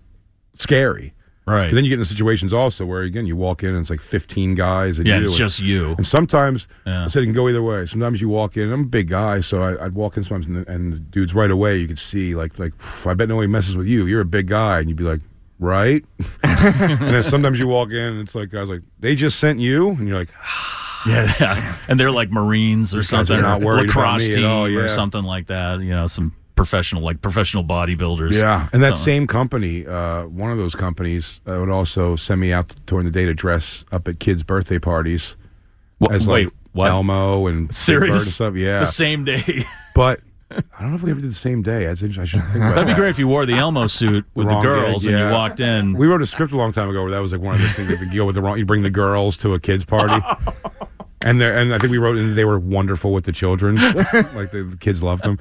scary. 0.56 1.12
Right. 1.46 1.70
then 1.74 1.84
you 1.84 1.90
get 1.90 1.98
into 1.98 2.06
situations 2.08 2.54
also 2.54 2.86
where 2.86 3.02
again 3.02 3.26
you 3.26 3.36
walk 3.36 3.62
in 3.62 3.68
and 3.68 3.80
it's 3.80 3.90
like 3.90 4.00
fifteen 4.00 4.54
guys 4.54 4.96
and 4.96 5.06
yeah, 5.06 5.18
you 5.18 5.24
it's 5.24 5.32
and- 5.34 5.38
just 5.38 5.60
you. 5.60 5.94
And 5.98 6.06
sometimes 6.06 6.66
Yeah. 6.86 7.04
I 7.04 7.08
said 7.08 7.22
it 7.22 7.26
can 7.26 7.34
go 7.34 7.50
either 7.50 7.62
way. 7.62 7.84
Sometimes 7.84 8.18
you 8.22 8.30
walk 8.30 8.56
in. 8.56 8.72
I'm 8.72 8.80
a 8.80 8.84
big 8.84 9.08
guy, 9.08 9.42
so 9.42 9.62
I, 9.62 9.84
I'd 9.84 9.92
walk 9.94 10.16
in 10.16 10.24
sometimes, 10.24 10.46
and 10.46 10.64
the, 10.64 10.72
and 10.72 10.94
the 10.94 10.98
dudes 11.00 11.34
right 11.34 11.50
away 11.50 11.76
you 11.76 11.86
could 11.86 11.98
see 11.98 12.34
like 12.34 12.58
like 12.58 12.72
I 13.04 13.12
bet 13.12 13.28
nobody 13.28 13.46
messes 13.46 13.76
with 13.76 13.86
you. 13.86 14.06
You're 14.06 14.22
a 14.22 14.24
big 14.24 14.46
guy, 14.46 14.78
and 14.80 14.88
you'd 14.88 14.96
be 14.96 15.04
like, 15.04 15.20
right. 15.58 16.02
and 16.42 16.98
then 17.14 17.22
sometimes 17.22 17.58
you 17.60 17.66
walk 17.68 17.90
in, 17.90 17.96
and 17.98 18.20
it's 18.20 18.34
like 18.34 18.48
guys 18.48 18.70
like 18.70 18.80
they 19.00 19.14
just 19.14 19.38
sent 19.38 19.60
you, 19.60 19.90
and 19.90 20.08
you're 20.08 20.18
like, 20.18 20.30
Yeah, 21.06 21.30
yeah. 21.38 21.76
and 21.88 22.00
they're 22.00 22.10
like 22.10 22.30
Marines 22.30 22.94
or 22.94 22.98
These 22.98 23.10
something, 23.10 23.38
not 23.42 23.60
worried 23.60 23.88
lacrosse 23.88 24.26
team 24.28 24.46
all, 24.46 24.64
or 24.64 24.88
something 24.88 25.22
like 25.24 25.48
that. 25.48 25.80
You 25.80 25.90
know, 25.90 26.06
some 26.06 26.34
professional, 26.56 27.02
like 27.02 27.20
professional 27.22 27.64
bodybuilders. 27.64 28.32
yeah. 28.32 28.68
And 28.72 28.82
that 28.82 28.94
So- 28.96 29.04
same 29.04 29.26
company, 29.26 29.86
uh, 29.86 30.24
one 30.26 30.50
of 30.50 30.58
those 30.58 30.74
companies, 30.74 31.40
uh, 31.48 31.56
would 31.60 31.68
also 31.70 32.16
send 32.16 32.40
me 32.40 32.52
out 32.52 32.74
during 32.86 33.04
the 33.06 33.10
day 33.10 33.24
to 33.24 33.34
dress 33.34 33.84
up 33.90 34.06
at 34.08 34.18
kids' 34.20 34.42
birthday 34.42 34.78
parties 34.78 35.34
Wha- 35.98 36.12
as 36.12 36.26
wait, 36.28 36.44
like 36.46 36.54
what? 36.72 36.90
Elmo 36.90 37.46
and 37.46 37.68
Big 37.68 37.74
Serious? 37.76 38.22
and 38.24 38.32
stuff. 38.32 38.54
Yeah, 38.54 38.80
The 38.80 38.86
same 38.86 39.24
day. 39.24 39.64
but. 39.94 40.20
I 40.50 40.82
don't 40.82 40.90
know 40.90 40.96
if 40.96 41.02
we 41.02 41.10
ever 41.10 41.20
did 41.20 41.30
the 41.30 41.34
same 41.34 41.62
day. 41.62 41.86
That's 41.86 42.02
interesting. 42.02 42.40
I 42.40 42.44
should 42.44 42.52
think 42.52 42.62
about 42.64 42.72
That'd 42.74 42.86
be 42.86 42.92
that. 42.92 42.98
great 43.00 43.08
if 43.10 43.18
you 43.18 43.26
wore 43.26 43.44
the 43.44 43.54
Elmo 43.54 43.88
suit 43.88 44.24
with 44.34 44.46
the 44.46 44.52
Wrong 44.54 44.62
girls 44.62 45.02
gig, 45.04 45.12
and 45.14 45.24
you 45.24 45.30
walked 45.34 45.58
in. 45.58 45.94
We 45.94 46.06
wrote 46.06 46.22
a 46.22 46.28
script 46.28 46.52
a 46.52 46.56
long 46.56 46.70
time 46.72 46.88
ago 46.88 47.02
where 47.02 47.10
that 47.10 47.18
was 47.18 47.32
like 47.32 47.40
one 47.40 47.56
of 47.56 47.62
the 47.62 47.68
things. 47.70 47.90
If 47.90 48.00
you 48.00 48.12
go 48.20 48.24
with 48.24 48.36
the 48.36 48.42
wrong, 48.42 48.56
you 48.58 48.64
bring 48.64 48.82
the 48.82 48.90
girls 48.90 49.36
to 49.38 49.54
a 49.54 49.58
kids 49.58 49.84
party, 49.84 50.24
and 51.22 51.40
they 51.40 51.50
and 51.60 51.74
I 51.74 51.78
think 51.78 51.90
we 51.90 51.98
wrote 51.98 52.18
and 52.18 52.36
they 52.36 52.44
were 52.44 52.58
wonderful 52.60 53.12
with 53.12 53.24
the 53.24 53.32
children, 53.32 53.76
like 53.76 54.52
the, 54.52 54.68
the 54.70 54.76
kids 54.78 55.02
loved 55.02 55.24
them. 55.24 55.40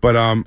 But 0.00 0.16
um, 0.16 0.46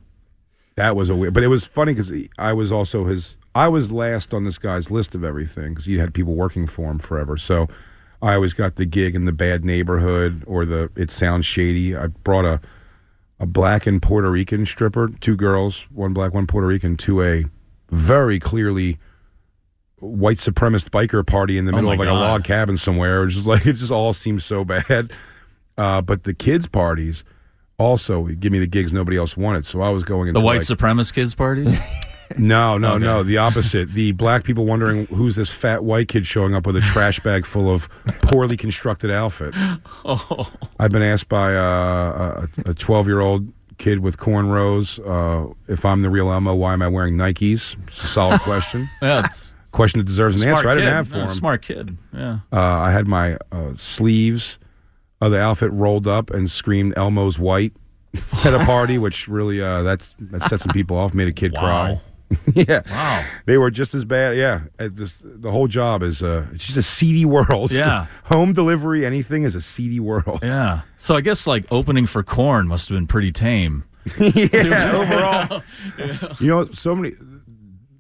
that 0.76 0.96
was 0.96 1.10
a 1.10 1.16
weird. 1.16 1.34
But 1.34 1.44
it 1.44 1.48
was 1.48 1.66
funny 1.66 1.94
because 1.94 2.12
I 2.38 2.54
was 2.54 2.72
also 2.72 3.06
his. 3.06 3.38
I 3.56 3.68
was 3.68 3.92
last 3.92 4.34
on 4.34 4.46
this 4.46 4.58
guy's 4.58 4.90
list 4.90 5.14
of 5.14 5.24
everything 5.24 5.70
because 5.74 5.86
he 5.86 6.00
had 6.00 6.14
people 6.14 6.34
working 6.34 6.66
for 6.66 6.90
him 6.90 6.98
forever. 6.98 7.38
So 7.38 7.68
I 8.22 8.34
always 8.34 8.54
got 8.54 8.78
the 8.78 8.86
gig 8.86 9.14
in 9.16 9.26
the 9.26 9.32
bad 9.32 9.64
neighborhood 9.64 10.44
or 10.48 10.66
the 10.66 10.90
it 10.96 11.12
sounds 11.12 11.46
shady. 11.46 11.96
I 11.96 12.08
brought 12.08 12.46
a 12.46 12.60
a 13.40 13.46
black 13.46 13.86
and 13.86 14.02
Puerto 14.02 14.30
Rican 14.32 14.66
stripper, 14.66 15.10
two 15.20 15.36
girls, 15.36 15.86
one 15.92 16.14
black, 16.14 16.34
one 16.34 16.48
Puerto 16.48 16.68
Rican, 16.68 16.96
to 16.98 17.22
a 17.22 17.44
very 17.90 18.40
clearly 18.40 18.98
white 20.00 20.38
supremacist 20.38 20.90
biker 20.90 21.26
party 21.26 21.58
in 21.58 21.66
the 21.66 21.72
Oh 21.72 21.76
middle 21.76 21.90
my 21.90 21.94
of 21.94 22.00
like 22.00 22.08
God. 22.08 22.18
a 22.18 22.20
log 22.20 22.44
cabin 22.44 22.78
somewhere. 22.78 23.24
It's 23.24 23.36
just 23.36 23.48
like 23.48 23.66
it 23.68 23.74
just 23.74 23.92
all 23.92 24.14
seems 24.14 24.44
so 24.46 24.64
bad. 24.66 25.12
Uh, 25.78 26.02
but 26.02 26.24
the 26.24 26.34
kids' 26.34 26.68
parties 26.68 27.24
also 27.80 28.24
give 28.26 28.52
me 28.52 28.60
the 28.60 28.68
gigs 28.68 28.94
nobody 28.94 29.18
else 29.18 29.36
wanted. 29.38 29.66
So 29.66 29.82
I 29.82 29.90
was 29.90 30.04
going 30.04 30.28
into 30.30 30.40
The 30.40 30.46
white 30.46 30.68
like, 30.70 30.78
supremacist 30.80 31.14
kids 31.14 31.34
parties. 31.36 31.76
no, 32.38 32.78
no, 32.78 32.94
Okay. 32.94 33.04
no. 33.04 33.24
The 33.24 33.38
opposite. 33.38 33.94
The 33.94 34.12
black 34.14 34.44
people 34.44 34.66
wondering 34.66 35.06
who's 35.08 35.36
this 35.36 35.50
fat 35.50 35.84
white 35.84 36.08
kid 36.08 36.26
showing 36.26 36.54
up 36.56 36.66
with 36.66 36.76
a 36.76 36.82
trash 36.82 37.20
bag 37.20 37.46
full 37.46 37.74
of 37.74 37.90
poorly 38.22 38.58
constructed 38.58 39.12
outfit. 39.12 39.54
oh, 40.06 40.52
I've 40.80 40.92
been 40.92 41.02
asked 41.04 41.30
by 41.30 41.56
uh, 41.56 42.48
a 42.66 42.74
12 42.74 43.08
year 43.08 43.20
old 43.20 43.52
kid 43.80 44.00
with 44.00 44.18
cornrows 44.18 45.00
uh, 45.06 45.52
if 45.68 45.84
I'm 45.84 46.04
the 46.04 46.10
real 46.10 46.32
Elmo, 46.32 46.54
why 46.56 46.74
am 46.74 46.82
I 46.82 46.88
wearing 46.88 47.16
Nikes? 47.18 47.76
It's 47.88 48.04
a 48.04 48.08
solid 48.08 48.40
question. 48.42 48.88
yeah, 49.02 49.28
question 49.72 50.00
that 50.00 50.06
deserves 50.06 50.42
an 50.42 50.48
answer. 50.50 50.70
I 50.70 50.74
kid. 50.74 50.82
didn't 50.82 50.94
have 50.94 51.08
for 51.08 51.16
Yeah, 51.18 51.22
him. 51.24 51.28
Smart 51.30 51.62
kid. 51.64 51.98
Yeah. 52.14 52.40
Uh, 52.52 52.60
I 52.62 52.92
had 52.92 53.08
my 53.08 53.38
uh, 53.52 53.74
sleeves 53.76 54.58
of 55.26 55.32
the 55.32 55.40
outfit 55.40 55.72
rolled 55.72 56.08
up 56.08 56.30
and 56.32 56.50
screamed 56.50 56.94
Elmo's 56.98 57.38
white 57.40 57.74
at 58.46 58.54
a 58.54 58.60
party, 58.66 58.98
which 58.98 59.28
really 59.28 59.62
uh, 59.62 59.84
that's 59.84 60.16
that 60.20 60.44
set 60.50 60.60
some 60.60 60.72
people 60.74 60.98
off, 60.98 61.14
made 61.14 61.28
a 61.28 61.34
kid 61.34 61.54
Wow. 61.54 61.60
cry. 61.62 62.02
yeah, 62.56 62.82
Wow. 62.90 63.24
they 63.46 63.58
were 63.60 63.70
just 63.70 63.94
as 63.94 64.06
bad. 64.06 64.36
Yeah, 64.36 64.62
uh, 64.80 64.90
this, 64.92 65.22
the 65.24 65.52
whole 65.52 65.68
job 65.68 66.02
is 66.02 66.24
uh, 66.24 66.48
it's 66.54 66.66
just 66.66 66.78
a 66.78 66.84
seedy 66.84 67.26
world. 67.26 67.72
Yeah. 67.72 68.08
home 68.24 68.54
delivery, 68.54 69.06
anything 69.06 69.44
is 69.44 69.54
a 69.54 69.62
seedy 69.62 70.00
world. 70.00 70.40
Yeah. 70.42 70.82
So 70.98 71.16
I 71.16 71.22
guess 71.22 71.46
like 71.46 71.66
opening 71.72 72.06
for 72.08 72.24
Korn 72.24 72.68
must 72.68 72.90
have 72.90 72.96
been 72.96 73.06
pretty 73.08 73.32
tame. 73.32 73.84
yeah, 74.18 74.92
overall. 74.96 75.64
You 76.40 76.48
know, 76.48 76.70
so 76.72 76.96
many. 76.96 77.16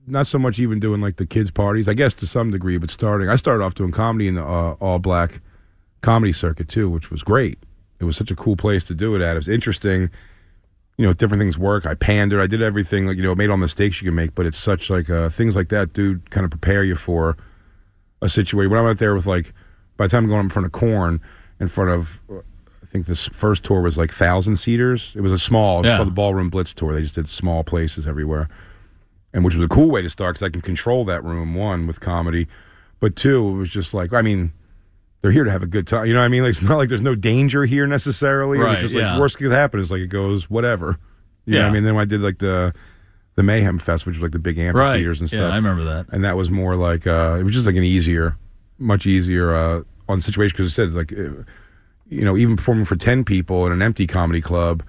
Not 0.05 0.27
so 0.27 0.37
much 0.37 0.59
even 0.59 0.79
doing 0.81 0.99
like 0.99 1.15
the 1.15 1.25
kids' 1.25 1.49
parties, 1.49 1.87
I 1.87 1.93
guess 1.93 2.13
to 2.15 2.27
some 2.27 2.51
degree, 2.51 2.77
but 2.77 2.91
starting. 2.91 3.29
I 3.29 3.37
started 3.37 3.63
off 3.63 3.73
doing 3.75 3.91
comedy 3.91 4.27
in 4.27 4.37
uh, 4.37 4.41
all 4.81 4.99
black 4.99 5.39
comedy 6.03 6.33
circuit 6.33 6.69
too, 6.69 6.87
which 6.89 7.09
was 7.09 7.23
great. 7.23 7.57
It 7.99 8.03
was 8.05 8.15
such 8.17 8.29
a 8.29 8.35
cool 8.35 8.55
place 8.55 8.83
to 8.85 8.93
do 8.93 9.15
it 9.15 9.21
at. 9.21 9.35
It 9.35 9.39
was 9.39 9.47
interesting. 9.47 10.11
You 10.97 11.07
know, 11.07 11.13
different 11.13 11.41
things 11.41 11.57
work. 11.57 11.87
I 11.87 11.95
pandered. 11.95 12.39
I 12.39 12.45
did 12.45 12.61
everything. 12.61 13.07
Like 13.07 13.17
you 13.17 13.23
know, 13.23 13.33
made 13.33 13.49
all 13.49 13.55
the 13.57 13.61
mistakes 13.61 13.99
you 14.01 14.05
can 14.07 14.15
make, 14.15 14.35
but 14.35 14.45
it's 14.45 14.59
such 14.59 14.91
like 14.91 15.09
uh, 15.09 15.29
things 15.29 15.55
like 15.55 15.69
that, 15.69 15.93
dude. 15.93 16.29
Kind 16.29 16.43
of 16.45 16.51
prepare 16.51 16.83
you 16.83 16.95
for 16.95 17.35
a 18.21 18.29
situation. 18.29 18.69
When 18.69 18.79
I 18.79 18.83
went 18.83 18.99
there 18.99 19.15
with 19.15 19.25
like, 19.25 19.53
by 19.97 20.05
the 20.05 20.11
time 20.11 20.25
I'm 20.25 20.29
going 20.29 20.43
in 20.43 20.49
front 20.49 20.67
of 20.67 20.71
Korn, 20.71 21.19
in 21.59 21.67
front 21.67 21.89
of, 21.89 22.19
I 22.29 22.85
think 22.85 23.07
this 23.07 23.25
first 23.29 23.63
tour 23.63 23.81
was 23.81 23.97
like 23.97 24.11
thousand 24.13 24.57
seaters. 24.57 25.13
It 25.15 25.21
was 25.21 25.31
a 25.31 25.39
small. 25.39 25.79
It's 25.79 25.87
Yeah. 25.87 25.95
called 25.95 26.09
the 26.09 26.13
Ballroom 26.13 26.49
Blitz 26.51 26.73
tour. 26.73 26.93
They 26.93 27.01
just 27.01 27.15
did 27.15 27.27
small 27.27 27.63
places 27.63 28.05
everywhere, 28.05 28.49
and 29.33 29.43
which 29.43 29.55
was 29.55 29.65
a 29.65 29.69
cool 29.69 29.89
way 29.89 30.03
to 30.03 30.09
start 30.11 30.35
because 30.35 30.45
I 30.45 30.51
can 30.51 30.61
control 30.61 31.05
that 31.05 31.23
room. 31.23 31.55
One 31.55 31.87
with 31.87 32.01
comedy, 32.01 32.47
but 32.99 33.15
two, 33.15 33.47
it 33.47 33.53
was 33.53 33.69
just 33.69 33.93
like 33.95 34.11
I 34.13 34.21
mean. 34.21 34.51
They're 35.23 35.31
here 35.31 35.45
to 35.45 35.51
have 35.51 35.63
a 35.63 35.67
good 35.67 35.87
time. 35.87 36.05
You 36.05 36.13
know 36.13 36.19
what 36.19 36.25
I 36.25 36.27
mean? 36.27 36.43
Like, 36.43 36.51
it's 36.51 36.61
not 36.61 36.75
like 36.77 36.89
there's 36.89 37.01
no 37.01 37.15
danger 37.15 37.65
here 37.65 37.87
necessarily. 37.87 38.59
Right, 38.59 38.73
It's 38.73 38.81
just 38.81 38.93
yeah. 38.93 39.17
worst 39.17 39.37
could 39.37 39.51
happen 39.51 39.79
is 39.79 39.89
like 39.89 40.01
it 40.01 40.07
goes 40.07 40.49
whatever. 40.49 40.99
You 41.45 41.53
know 41.53 41.59
what 41.59 41.63
Yeah. 41.63 41.67
I 41.67 41.71
mean? 41.71 41.83
Then 41.85 41.95
when 41.95 42.01
I 42.01 42.05
did 42.05 42.21
like 42.21 42.37
the 42.39 42.73
the 43.35 43.41
Mayhem 43.41 43.79
Fest, 43.79 44.05
which 44.05 44.17
was 44.17 44.21
like 44.21 44.31
the 44.33 44.37
big 44.39 44.59
amphitheaters 44.59 45.19
and 45.21 45.27
stuff 45.27 45.39
Yeah, 45.39 45.47
I 45.49 45.55
remember 45.55 45.83
that. 45.85 46.05
and 46.11 46.23
that 46.23 46.37
was 46.37 46.51
more 46.51 46.75
like 46.75 47.07
uh, 47.07 47.37
it 47.39 47.43
was 47.43 47.53
just 47.53 47.65
like 47.65 47.75
an 47.75 47.83
easier, 47.83 48.37
much 48.77 49.05
easier 49.07 49.55
uh, 49.55 49.81
on 50.07 50.21
situation 50.21 50.53
because 50.55 50.67
it 50.71 50.75
said 50.75 50.91
like 50.91 51.09
you 51.11 51.45
know 52.09 52.37
even 52.37 52.57
performing 52.57 52.85
for 52.85 52.95
ten 52.97 53.23
people 53.23 53.65
in 53.65 53.71
an 53.71 53.81
empty 53.81 54.05
comedy 54.05 54.41
club, 54.41 54.83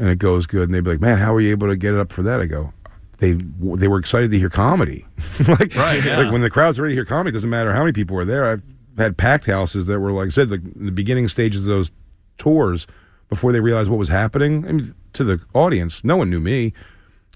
and 0.00 0.08
it 0.08 0.18
goes 0.18 0.46
good, 0.46 0.64
and 0.68 0.74
they'd 0.74 0.82
be 0.84 0.90
like, 0.90 1.00
"Man, 1.00 1.16
how 1.18 1.32
were 1.32 1.40
you 1.40 1.52
able 1.52 1.68
to 1.68 1.76
get 1.76 1.94
it 1.94 2.00
up 2.00 2.12
for 2.12 2.22
that?" 2.24 2.40
I 2.40 2.46
go. 2.46 2.72
They 3.18 3.32
they 3.32 3.86
were 3.88 3.98
excited 3.98 4.30
to 4.32 4.38
hear 4.38 4.50
comedy, 4.50 5.06
like 5.48 5.74
Right, 5.76 6.04
yeah. 6.04 6.18
like 6.18 6.32
when 6.32 6.42
the 6.42 6.50
crowd's 6.50 6.80
ready 6.80 6.92
to 6.92 6.96
hear 6.96 7.04
comedy, 7.04 7.30
it 7.30 7.32
doesn't 7.34 7.48
matter 7.48 7.72
how 7.72 7.80
many 7.80 7.92
people 7.92 8.16
were 8.16 8.24
there. 8.24 8.44
I've 8.44 8.62
had 8.98 9.16
packed 9.16 9.46
houses 9.46 9.86
that 9.86 10.00
were 10.00 10.12
like 10.12 10.26
I 10.26 10.30
said, 10.30 10.50
like 10.50 10.60
in 10.76 10.86
the 10.86 10.92
beginning 10.92 11.28
stages 11.28 11.60
of 11.62 11.66
those 11.66 11.90
tours 12.38 12.86
before 13.28 13.52
they 13.52 13.60
realized 13.60 13.90
what 13.90 13.98
was 13.98 14.08
happening. 14.08 14.66
I 14.68 14.72
mean, 14.72 14.94
to 15.14 15.24
the 15.24 15.40
audience, 15.54 16.02
no 16.04 16.16
one 16.16 16.30
knew 16.30 16.40
me. 16.40 16.72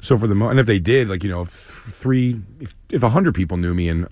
So 0.02 0.16
for 0.16 0.26
the 0.28 0.34
mo- 0.34 0.48
and 0.48 0.60
if 0.60 0.66
they 0.66 0.78
did, 0.78 1.08
like 1.08 1.24
you 1.24 1.30
know, 1.30 1.42
if 1.42 1.50
th- 1.84 1.94
three, 1.94 2.40
if 2.60 2.74
if 2.90 3.02
a 3.02 3.08
hundred 3.10 3.34
people 3.34 3.56
knew 3.56 3.74
me 3.74 3.88
and 3.88 4.06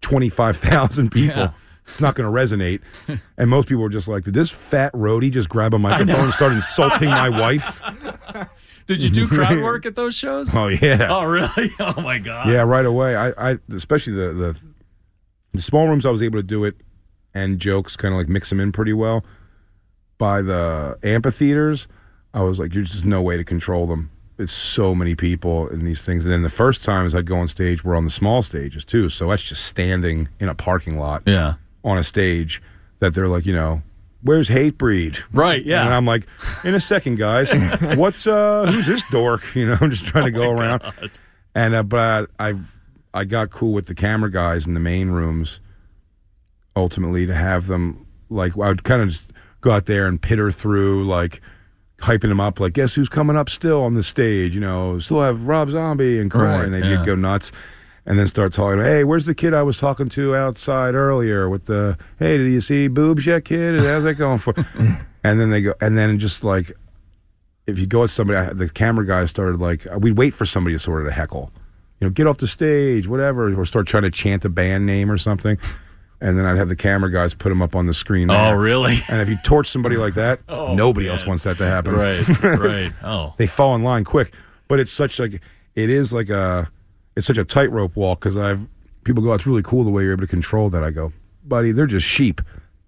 twenty 0.00 0.28
five 0.30 0.56
thousand 0.56 1.10
people, 1.10 1.36
Yeah. 1.36 1.50
it's 1.88 2.00
not 2.00 2.14
going 2.14 2.32
to 2.32 2.56
resonate. 2.56 2.80
And 3.36 3.50
most 3.50 3.68
people 3.68 3.82
were 3.82 3.88
just 3.90 4.08
like, 4.08 4.24
"Did 4.24 4.34
this 4.34 4.50
fat 4.50 4.92
roadie 4.94 5.30
just 5.30 5.48
grab 5.48 5.74
a 5.74 5.78
microphone 5.78 6.24
and 6.26 6.32
start 6.32 6.52
insulting 6.52 7.10
my 7.10 7.28
wife?" 7.28 7.80
Did 8.86 9.02
you 9.02 9.10
do 9.10 9.28
crowd 9.36 9.60
work 9.62 9.86
at 9.86 9.94
those 9.94 10.14
shows? 10.14 10.48
Oh 10.54 10.68
yeah, 10.68 11.06
Oh, 11.10 11.24
really? 11.24 11.72
Oh 11.78 12.00
my 12.02 12.18
god. 12.18 12.48
yeah, 12.48 12.62
right 12.62 12.84
away. 12.86 13.14
I, 13.16 13.52
I 13.52 13.58
especially 13.74 14.14
the, 14.14 14.32
the 14.32 14.60
the 15.52 15.62
small 15.62 15.88
rooms, 15.88 16.04
I 16.06 16.10
was 16.10 16.22
able 16.22 16.38
to 16.38 16.42
do 16.42 16.64
it 16.64 16.76
and 17.34 17.58
jokes, 17.58 17.96
kind 17.96 18.12
of 18.14 18.18
like 18.18 18.28
mix 18.28 18.48
them 18.48 18.60
in 18.60 18.72
pretty 18.72 18.92
well. 18.92 19.24
By 20.18 20.42
the 20.42 20.98
amphitheaters, 21.02 21.86
I 22.34 22.42
was 22.42 22.58
like, 22.58 22.72
"There's 22.72 22.92
just 22.92 23.04
no 23.04 23.20
way 23.22 23.36
to 23.36 23.44
control 23.44 23.86
them." 23.86 24.10
It's 24.38 24.52
so 24.52 24.94
many 24.94 25.14
people 25.14 25.68
in 25.68 25.84
these 25.84 26.00
things. 26.02 26.24
And 26.24 26.32
then 26.32 26.42
the 26.42 26.50
first 26.50 26.82
times 26.82 27.14
I'd 27.14 27.26
go 27.26 27.36
on 27.36 27.48
stage 27.48 27.84
were 27.84 27.94
on 27.94 28.04
the 28.04 28.10
small 28.10 28.42
stages 28.42 28.84
too. 28.84 29.08
So 29.08 29.28
that's 29.28 29.42
just 29.42 29.64
standing 29.64 30.28
in 30.40 30.48
a 30.48 30.54
parking 30.54 30.98
lot 30.98 31.22
Yeah. 31.26 31.54
on 31.84 31.98
a 31.98 32.02
stage 32.04 32.62
that 33.00 33.14
they're 33.14 33.28
like, 33.28 33.46
you 33.46 33.52
know, 33.52 33.82
where's 34.22 34.48
Hatebreed? 34.48 35.18
Right. 35.32 35.64
Yeah. 35.64 35.84
And 35.84 35.92
I'm 35.94 36.06
like, 36.06 36.26
in 36.64 36.74
a 36.74 36.80
second, 36.80 37.16
guys. 37.18 37.50
What's 37.96 38.26
uh 38.26 38.70
who's 38.72 38.86
this 38.86 39.02
dork? 39.10 39.42
You 39.54 39.66
know, 39.66 39.76
I'm 39.80 39.90
just 39.90 40.06
trying 40.06 40.24
to 40.24 40.30
go 40.30 40.44
Oh 40.44 40.52
around. 40.52 40.82
And 41.54 41.74
uh, 41.74 41.82
but 41.82 42.30
I 42.38 42.54
I 43.14 43.24
got 43.24 43.50
cool 43.50 43.72
with 43.72 43.86
the 43.86 43.94
camera 43.94 44.30
guys 44.30 44.66
in 44.66 44.74
the 44.74 44.80
main 44.80 45.10
rooms 45.10 45.60
ultimately 46.76 47.26
to 47.26 47.34
have 47.34 47.66
them 47.66 48.06
like 48.30 48.52
I 48.54 48.68
would 48.68 48.84
kind 48.84 49.02
of 49.02 49.10
just 49.10 49.22
go 49.60 49.70
out 49.70 49.86
there 49.86 50.06
and 50.06 50.20
pitter 50.20 50.50
through 50.50 51.06
like 51.06 51.40
hyping 52.00 52.28
them 52.28 52.40
up 52.40 52.58
like 52.58 52.72
guess 52.72 52.94
who's 52.94 53.08
coming 53.08 53.36
up 53.36 53.48
still 53.48 53.82
on 53.82 53.94
the 53.94 54.02
stage, 54.02 54.54
you 54.54 54.60
know, 54.60 54.98
still 54.98 55.22
have 55.22 55.46
Rob 55.46 55.70
Zombie 55.70 56.18
and 56.18 56.30
Korn 56.30 56.44
Right, 56.44 56.64
and 56.64 56.74
they'd 56.74 56.84
yeah. 56.84 56.96
get 56.96 57.06
go 57.06 57.14
nuts. 57.14 57.52
And 58.04 58.18
then 58.18 58.26
start 58.26 58.52
talking. 58.52 58.80
Hey, 58.80 59.04
where's 59.04 59.26
the 59.26 59.34
kid 59.34 59.54
I 59.54 59.62
was 59.62 59.78
talking 59.78 60.08
to 60.08 60.34
outside 60.34 60.96
earlier? 60.96 61.48
With 61.48 61.66
the 61.66 61.96
hey, 62.18 62.36
did 62.36 62.50
you 62.50 62.60
see 62.60 62.88
boobs 62.88 63.24
yet, 63.24 63.44
kid? 63.44 63.80
How's 63.80 64.02
that 64.02 64.14
going 64.14 64.40
for? 64.40 64.54
and 65.22 65.40
then 65.40 65.50
they 65.50 65.62
go, 65.62 65.74
and 65.80 65.96
then 65.96 66.18
just 66.18 66.42
like 66.42 66.72
if 67.66 67.78
you 67.78 67.86
go 67.86 68.04
at 68.04 68.10
somebody, 68.10 68.38
I, 68.38 68.52
the 68.52 68.68
camera 68.68 69.06
guys 69.06 69.30
started 69.30 69.60
like 69.60 69.86
we'd 69.98 70.16
wait 70.16 70.34
for 70.34 70.46
somebody 70.46 70.74
to 70.74 70.80
sort 70.80 71.02
of 71.02 71.08
to 71.08 71.12
heckle, 71.12 71.52
you 72.02 72.08
know, 72.08 72.10
get 72.10 72.26
off 72.26 72.38
the 72.38 72.48
stage, 72.48 73.06
whatever, 73.06 73.54
or 73.54 73.64
start 73.64 73.86
trying 73.86 74.02
to 74.02 74.10
chant 74.10 74.44
a 74.44 74.48
band 74.48 74.86
name 74.86 75.08
or 75.08 75.16
something, 75.18 75.56
and 76.20 76.36
then 76.36 76.44
I'd 76.44 76.56
have 76.56 76.68
the 76.68 76.74
camera 76.74 77.12
guys 77.12 77.32
put 77.32 77.50
them 77.50 77.62
up 77.62 77.76
on 77.76 77.86
the 77.86 77.94
screen. 77.94 78.28
oh, 78.28 78.50
really? 78.54 78.98
And 79.08 79.20
if 79.22 79.28
you 79.28 79.36
torch 79.44 79.70
somebody 79.70 79.96
like 79.96 80.14
that, 80.14 80.40
Oh, 80.48 80.74
nobody 80.74 81.06
man. 81.06 81.16
else 81.16 81.26
wants 81.26 81.44
that 81.44 81.58
to 81.58 81.64
happen. 81.64 81.92
right. 81.94 82.26
Right. 82.42 82.92
Oh. 83.04 83.34
they 83.36 83.46
fall 83.46 83.76
in 83.76 83.84
line 83.84 84.02
quick. 84.02 84.32
But 84.66 84.80
it's 84.80 84.90
such 84.90 85.20
like 85.20 85.40
it 85.76 85.90
is 85.90 86.12
like 86.12 86.28
a 86.28 86.68
it's 87.14 87.26
such 87.28 87.38
a 87.38 87.44
tightrope 87.44 87.94
walk 87.94 88.18
because 88.18 88.36
I've 88.36 88.66
people 89.04 89.22
go, 89.22 89.32
it's 89.34 89.46
really 89.46 89.62
cool 89.62 89.84
the 89.84 89.90
way 89.90 90.02
you're 90.02 90.12
able 90.12 90.22
to 90.22 90.26
control 90.26 90.70
that. 90.70 90.82
I 90.82 90.90
go, 90.90 91.12
buddy, 91.44 91.70
they're 91.70 91.86
just 91.86 92.06
sheep. 92.06 92.40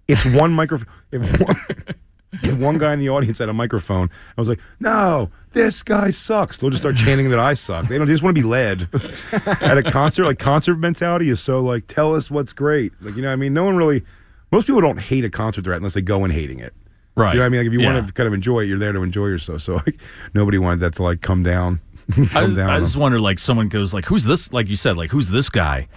It's 0.09 0.25
one 0.25 0.51
microphone. 0.51 0.87
If 1.11 1.39
one, 1.39 1.55
if 2.43 2.55
one 2.57 2.77
guy 2.77 2.93
in 2.93 2.99
the 2.99 3.09
audience 3.09 3.39
had 3.39 3.49
a 3.49 3.53
microphone, 3.53 4.09
I 4.37 4.41
was 4.41 4.47
like, 4.49 4.59
no, 4.79 5.29
this 5.53 5.83
guy 5.83 6.09
sucks. 6.11 6.57
They'll 6.57 6.69
just 6.69 6.81
start 6.83 6.95
chanting 6.95 7.29
that 7.29 7.39
I 7.39 7.53
suck. 7.53 7.87
They 7.87 7.97
don't 7.97 8.07
they 8.07 8.13
just 8.13 8.23
want 8.23 8.35
to 8.35 8.41
be 8.41 8.47
led 8.47 8.87
at 9.61 9.77
a 9.77 9.83
concert. 9.83 10.25
Like 10.25 10.39
concert 10.39 10.75
mentality 10.75 11.29
is 11.29 11.39
so 11.39 11.61
like, 11.61 11.87
tell 11.87 12.15
us 12.15 12.29
what's 12.31 12.53
great. 12.53 12.93
Like 13.01 13.15
you 13.15 13.21
know, 13.21 13.29
what 13.29 13.33
I 13.33 13.37
mean, 13.37 13.53
no 13.53 13.63
one 13.65 13.77
really. 13.77 14.03
Most 14.51 14.67
people 14.67 14.81
don't 14.81 14.99
hate 14.99 15.25
a 15.25 15.29
concert 15.29 15.63
they're 15.63 15.73
at 15.73 15.77
unless 15.77 15.95
they 15.95 16.01
go 16.01 16.23
in 16.23 16.31
hating 16.31 16.59
it. 16.59 16.73
Right. 17.15 17.31
Do 17.31 17.37
you 17.37 17.39
know 17.39 17.43
what 17.43 17.45
I 17.45 17.49
mean? 17.49 17.59
Like 17.61 17.67
if 17.67 17.73
you 17.73 17.81
Yeah. 17.81 17.93
want 17.93 18.07
to 18.07 18.13
kind 18.13 18.27
of 18.27 18.33
enjoy 18.33 18.59
it, 18.61 18.65
you're 18.65 18.77
there 18.77 18.91
to 18.93 19.01
enjoy 19.01 19.27
yourself. 19.27 19.61
So 19.61 19.75
like 19.75 19.97
nobody 20.33 20.57
wanted 20.57 20.81
that 20.81 20.95
to 20.95 21.03
like 21.03 21.21
come 21.21 21.43
down. 21.43 21.79
I, 22.35 22.45
down. 22.47 22.59
I 22.69 22.79
just 22.79 22.95
wonder, 22.95 23.19
like, 23.19 23.39
someone 23.39 23.67
goes, 23.67 23.91
like, 23.91 24.05
"Who's 24.05 24.25
this?" 24.25 24.53
Like 24.53 24.67
you 24.67 24.75
said, 24.75 24.95
like, 24.95 25.09
"Who's 25.09 25.29
this 25.29 25.49
guy?" 25.49 25.87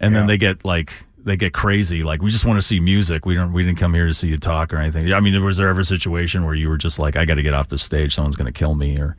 And 0.00 0.14
then 0.16 0.26
they 0.26 0.38
get 0.38 0.64
like 0.64 0.90
they 1.24 1.36
get 1.36 1.52
crazy. 1.52 2.02
Like, 2.02 2.22
we 2.22 2.30
just 2.30 2.44
want 2.44 2.60
to 2.60 2.66
see 2.66 2.80
music. 2.80 3.26
We 3.26 3.34
don't. 3.34 3.52
We 3.52 3.64
didn't 3.64 3.78
come 3.78 3.94
here 3.94 4.06
to 4.06 4.14
see 4.14 4.28
you 4.28 4.38
talk 4.38 4.72
or 4.72 4.78
anything. 4.78 5.12
I 5.12 5.20
mean, 5.20 5.42
was 5.42 5.56
there 5.56 5.68
ever 5.68 5.80
a 5.80 5.84
situation 5.84 6.44
where 6.44 6.54
you 6.54 6.68
were 6.68 6.78
just 6.78 6.98
like, 6.98 7.16
"I 7.16 7.24
got 7.24 7.34
to 7.34 7.42
get 7.42 7.54
off 7.54 7.68
the 7.68 7.78
stage. 7.78 8.14
Someone's 8.14 8.36
going 8.36 8.52
to 8.52 8.58
kill 8.58 8.74
me," 8.74 8.98
or 8.98 9.16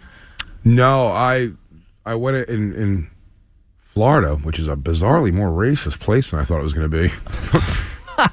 no, 0.64 1.08
I 1.08 1.52
I 2.06 2.16
went 2.16 2.50
in 2.50 2.74
in 2.74 3.10
Florida, 3.80 4.36
which 4.36 4.60
is 4.60 4.68
a 4.68 4.76
bizarrely 4.76 5.34
more 5.34 5.50
racist 5.50 6.00
place 6.00 6.32
than 6.32 6.40
I 6.40 6.44
thought 6.44 6.60
it 6.60 6.64
was 6.64 6.74
going 6.74 6.90
to 6.90 6.98
be. 6.98 7.14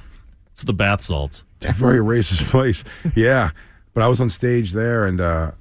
it's 0.52 0.64
the 0.64 0.72
bath 0.72 1.02
salts. 1.02 1.44
It's 1.60 1.70
a 1.70 1.74
very 1.74 1.98
racist 1.98 2.48
place. 2.50 2.84
Yeah, 3.14 3.50
but 3.94 4.02
I 4.02 4.08
was 4.08 4.20
on 4.20 4.30
stage 4.30 4.72
there, 4.72 5.04
and 5.06 5.20
uh, 5.20 5.52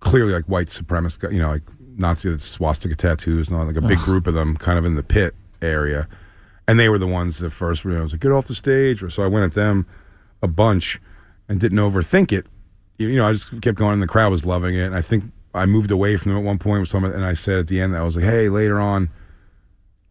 clearly 0.00 0.32
like 0.32 0.44
white 0.46 0.68
supremacist, 0.68 1.32
you 1.32 1.38
know, 1.38 1.50
like 1.50 1.62
Nazi 1.96 2.38
swastika 2.38 2.96
tattoos 2.96 3.48
and 3.48 3.56
all, 3.56 3.64
like 3.66 3.76
a 3.76 3.80
big 3.80 3.98
group 3.98 4.26
of 4.26 4.34
them, 4.34 4.56
kind 4.56 4.78
of 4.78 4.84
in 4.84 4.94
the 4.94 5.02
pit 5.02 5.34
area. 5.62 6.08
And 6.68 6.78
they 6.78 6.88
were 6.88 6.98
the 6.98 7.06
ones 7.06 7.38
that 7.38 7.50
first. 7.50 7.82
You 7.84 7.92
know, 7.92 8.00
I 8.00 8.02
was 8.02 8.12
like, 8.12 8.20
"Get 8.20 8.30
off 8.30 8.46
the 8.46 8.54
stage!" 8.54 9.02
Or 9.02 9.10
so 9.10 9.24
I 9.24 9.26
went 9.26 9.44
at 9.46 9.54
them 9.54 9.86
a 10.42 10.46
bunch 10.46 11.00
and 11.48 11.58
didn't 11.58 11.78
overthink 11.78 12.30
it. 12.30 12.46
You 12.98 13.16
know, 13.16 13.26
I 13.26 13.32
just 13.32 13.60
kept 13.62 13.78
going, 13.78 13.94
and 13.94 14.02
the 14.02 14.06
crowd 14.06 14.30
was 14.30 14.44
loving 14.44 14.74
it. 14.74 14.82
And 14.84 14.94
I 14.94 15.00
think 15.00 15.24
I 15.54 15.66
moved 15.66 15.90
away 15.90 16.16
from 16.16 16.30
them 16.30 16.38
at 16.38 16.44
one 16.44 16.58
point 16.58 16.86
someone, 16.86 17.12
and 17.12 17.24
I 17.24 17.32
said 17.32 17.58
at 17.58 17.66
the 17.68 17.80
end, 17.80 17.96
I 17.96 18.02
was 18.02 18.14
like, 18.14 18.24
"Hey, 18.24 18.50
later 18.50 18.78
on, 18.78 19.08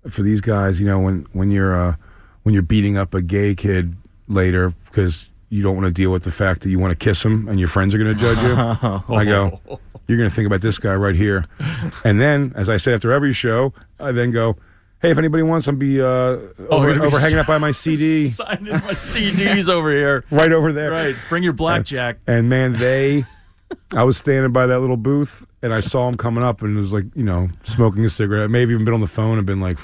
for 0.09 0.23
these 0.23 0.41
guys, 0.41 0.79
you 0.79 0.87
know, 0.87 0.99
when 0.99 1.27
when 1.31 1.51
you're 1.51 1.79
uh, 1.79 1.95
when 2.43 2.53
you're 2.53 2.63
beating 2.63 2.97
up 2.97 3.13
a 3.13 3.21
gay 3.21 3.53
kid 3.53 3.95
later 4.27 4.73
because 4.85 5.27
you 5.49 5.63
don't 5.63 5.75
want 5.75 5.85
to 5.85 5.93
deal 5.93 6.11
with 6.11 6.23
the 6.23 6.31
fact 6.31 6.61
that 6.61 6.69
you 6.69 6.79
want 6.79 6.91
to 6.91 6.95
kiss 6.95 7.23
him 7.23 7.47
and 7.47 7.59
your 7.59 7.69
friends 7.69 7.93
are 7.93 7.99
going 7.99 8.13
to 8.13 8.19
judge 8.19 8.39
you." 8.39 9.15
I 9.15 9.25
go, 9.25 9.61
"You're 10.07 10.17
going 10.17 10.29
to 10.29 10.35
think 10.35 10.47
about 10.47 10.61
this 10.61 10.79
guy 10.79 10.95
right 10.95 11.15
here," 11.15 11.45
and 12.03 12.19
then, 12.19 12.51
as 12.55 12.67
I 12.67 12.77
say 12.77 12.95
after 12.95 13.11
every 13.11 13.33
show, 13.33 13.73
I 13.99 14.11
then 14.11 14.31
go. 14.31 14.57
Hey, 15.01 15.11
if 15.11 15.17
anybody 15.17 15.43
wants, 15.43 15.67
I'll 15.67 15.75
be 15.75 16.01
uh, 16.01 16.05
over, 16.05 16.53
we're 16.71 16.93
be 16.95 16.99
over 17.05 17.19
hanging 17.19 17.37
s- 17.37 17.41
out 17.41 17.47
by 17.47 17.57
my 17.59 17.71
CD 17.83 18.29
Signing 18.29 18.73
my 18.73 18.79
CDs 18.93 19.69
over 19.69 19.91
here. 19.91 20.25
right 20.31 20.51
over 20.51 20.73
there. 20.73 20.89
Right. 20.91 21.15
Bring 21.29 21.43
your 21.43 21.53
blackjack. 21.53 22.17
And 22.25 22.49
man, 22.49 22.73
they, 22.73 23.25
I 23.93 24.03
was 24.03 24.17
standing 24.17 24.51
by 24.51 24.65
that 24.65 24.79
little 24.79 24.97
booth 24.97 25.45
and 25.61 25.71
I 25.73 25.81
saw 25.81 26.07
him 26.09 26.17
coming 26.17 26.43
up 26.43 26.61
and 26.63 26.75
it 26.75 26.79
was 26.79 26.93
like, 26.93 27.05
you 27.15 27.23
know, 27.23 27.47
smoking 27.63 28.05
a 28.05 28.09
cigarette. 28.09 28.49
Maybe 28.49 28.73
even 28.73 28.85
been 28.85 28.93
on 28.95 29.01
the 29.01 29.07
phone 29.07 29.37
and 29.37 29.45
been 29.45 29.61
like, 29.61 29.77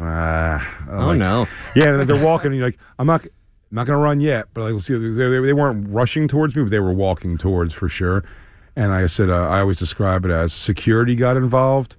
ah. 0.00 0.76
Oh 0.90 1.06
like- 1.08 1.18
no. 1.18 1.46
Yeah, 1.74 1.94
and 1.94 2.08
they're 2.08 2.22
walking. 2.22 2.48
And 2.48 2.56
you're 2.56 2.66
like, 2.66 2.78
I'm 2.98 3.06
not, 3.06 3.22
I'm 3.24 3.30
not 3.74 3.86
going 3.86 3.98
to 3.98 4.02
run 4.02 4.20
yet, 4.20 4.48
but 4.52 4.62
like, 4.64 4.72
let's 4.74 4.86
see. 4.86 4.94
They, 4.98 5.08
they, 5.10 5.40
they 5.40 5.52
weren't 5.54 5.88
rushing 5.88 6.28
towards 6.28 6.54
me, 6.54 6.62
but 6.62 6.70
they 6.70 6.80
were 6.80 6.92
walking 6.92 7.38
towards 7.38 7.72
for 7.72 7.88
sure. 7.88 8.22
And 8.76 8.92
I 8.92 9.06
said, 9.06 9.28
uh, 9.30 9.48
I 9.48 9.60
always 9.60 9.76
describe 9.78 10.24
it 10.26 10.30
as 10.30 10.52
security 10.52 11.16
got 11.16 11.36
involved. 11.38 11.96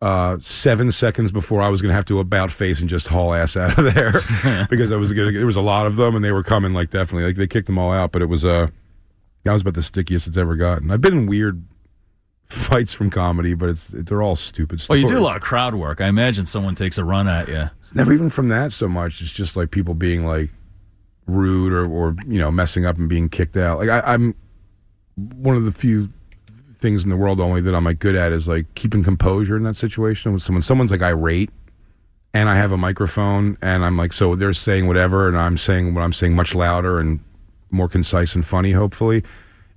Uh, 0.00 0.38
seven 0.40 0.90
seconds 0.90 1.30
before 1.30 1.60
I 1.60 1.68
was 1.68 1.82
going 1.82 1.90
to 1.90 1.94
have 1.94 2.06
to 2.06 2.20
about 2.20 2.50
face 2.50 2.80
and 2.80 2.88
just 2.88 3.06
haul 3.06 3.34
ass 3.34 3.54
out 3.54 3.78
of 3.78 3.94
there 3.94 4.22
because 4.70 4.90
I 4.90 4.96
was 4.96 5.12
going. 5.12 5.34
There 5.34 5.44
was 5.44 5.56
a 5.56 5.60
lot 5.60 5.86
of 5.86 5.96
them 5.96 6.16
and 6.16 6.24
they 6.24 6.32
were 6.32 6.42
coming 6.42 6.72
like 6.72 6.88
definitely 6.88 7.24
like 7.24 7.36
they 7.36 7.46
kicked 7.46 7.66
them 7.66 7.78
all 7.78 7.92
out, 7.92 8.10
but 8.10 8.22
it 8.22 8.26
was 8.26 8.42
uh, 8.42 8.68
that 9.44 9.52
was 9.52 9.60
about 9.60 9.74
the 9.74 9.82
stickiest 9.82 10.26
it's 10.26 10.38
ever 10.38 10.56
gotten. 10.56 10.90
I've 10.90 11.02
been 11.02 11.18
in 11.18 11.26
weird 11.26 11.62
fights 12.46 12.92
from 12.92 13.10
comedy, 13.10 13.54
but 13.54 13.68
it's 13.68 13.88
they're 13.88 14.22
all 14.22 14.36
stupid. 14.36 14.82
Well, 14.88 14.98
you 14.98 15.06
do 15.06 15.18
a 15.18 15.20
lot 15.20 15.36
of 15.36 15.42
crowd 15.42 15.74
work. 15.74 16.00
I 16.00 16.06
imagine 16.06 16.46
someone 16.46 16.74
takes 16.74 16.98
a 16.98 17.04
run 17.04 17.28
at 17.28 17.48
you. 17.48 17.68
It's 17.80 17.94
never 17.94 18.12
even 18.12 18.30
from 18.30 18.48
that 18.48 18.72
so 18.72 18.88
much. 18.88 19.20
It's 19.20 19.30
just 19.30 19.56
like 19.56 19.70
people 19.70 19.94
being 19.94 20.26
like 20.26 20.50
rude 21.26 21.72
or, 21.72 21.86
or 21.86 22.16
you 22.26 22.38
know 22.38 22.50
messing 22.50 22.84
up 22.86 22.96
and 22.96 23.08
being 23.08 23.28
kicked 23.28 23.56
out. 23.56 23.78
Like 23.78 23.88
I, 23.88 24.00
I'm 24.00 24.34
one 25.16 25.56
of 25.56 25.64
the 25.64 25.72
few 25.72 26.10
things 26.80 27.04
in 27.04 27.10
the 27.10 27.16
world 27.16 27.40
only 27.40 27.60
that 27.60 27.74
I'm 27.74 27.84
like 27.84 27.98
good 27.98 28.16
at 28.16 28.32
is 28.32 28.48
like 28.48 28.74
keeping 28.74 29.04
composure 29.04 29.56
in 29.56 29.62
that 29.64 29.76
situation. 29.76 30.32
When 30.32 30.40
someone 30.40 30.62
someone's 30.62 30.90
like 30.90 31.02
irate 31.02 31.50
and 32.34 32.48
I 32.48 32.56
have 32.56 32.72
a 32.72 32.76
microphone 32.76 33.58
and 33.62 33.84
I'm 33.84 33.96
like 33.96 34.12
so 34.12 34.34
they're 34.36 34.52
saying 34.52 34.86
whatever 34.86 35.28
and 35.28 35.36
I'm 35.36 35.58
saying 35.58 35.94
what 35.94 36.02
I'm 36.02 36.12
saying 36.12 36.34
much 36.34 36.54
louder 36.54 36.98
and 36.98 37.20
more 37.70 37.88
concise 37.88 38.34
and 38.34 38.46
funny. 38.46 38.72
Hopefully, 38.72 39.22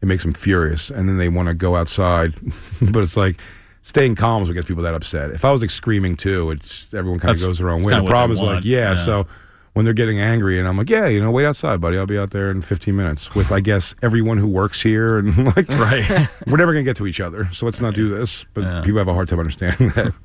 it 0.02 0.06
makes 0.06 0.24
them 0.24 0.34
furious 0.34 0.90
and 0.90 1.08
then 1.08 1.18
they 1.18 1.30
want 1.30 1.48
to 1.48 1.54
go 1.54 1.76
outside. 1.76 2.34
but 2.82 3.04
it's 3.04 3.18
like. 3.18 3.38
Staying 3.86 4.16
calm 4.16 4.42
is 4.42 4.48
what 4.48 4.54
gets 4.54 4.66
people 4.66 4.84
that 4.84 4.94
upset. 4.96 5.32
If 5.32 5.44
I 5.44 5.52
was 5.52 5.60
like 5.60 5.70
screaming 5.70 6.16
too, 6.16 6.52
it's 6.52 6.86
everyone 6.94 7.20
kind 7.20 7.36
of 7.36 7.42
goes 7.42 7.58
their 7.58 7.70
own 7.70 7.84
way. 7.84 7.94
The 7.94 8.06
problem 8.06 8.32
is 8.32 8.42
like, 8.42 8.64
yeah, 8.64 8.94
Yeah. 8.94 8.96
so 8.96 9.28
when 9.74 9.86
they're 9.86 9.94
getting 9.94 10.20
angry 10.20 10.60
and 10.60 10.68
I'm 10.68 10.78
like, 10.78 10.90
yeah, 10.90 11.08
you 11.08 11.20
know, 11.20 11.32
wait 11.32 11.46
outside, 11.46 11.82
buddy. 11.82 11.98
I'll 11.98 12.06
be 12.06 12.18
out 12.18 12.30
there 12.32 12.52
in 12.52 12.62
15 12.62 12.96
minutes 12.96 13.34
with, 13.36 13.52
I 13.52 13.60
guess, 13.60 13.96
everyone 14.02 14.38
who 14.38 14.48
works 14.48 14.82
here. 14.82 15.18
And 15.18 15.48
like, 15.56 15.68
Right. 15.70 16.28
we're 16.48 16.58
never 16.58 16.74
going 16.74 16.86
to 16.86 16.90
get 16.90 16.98
to 16.98 17.08
each 17.08 17.20
other. 17.20 17.50
So 17.54 17.66
let's 17.66 17.80
not 17.82 17.96
do 17.96 18.08
this. 18.10 18.46
But 18.54 18.62
Yeah. 18.62 18.82
people 18.82 19.00
have 19.00 19.08
a 19.08 19.14
hard 19.14 19.30
time 19.30 19.40
understanding 19.40 19.90
that. 19.96 20.14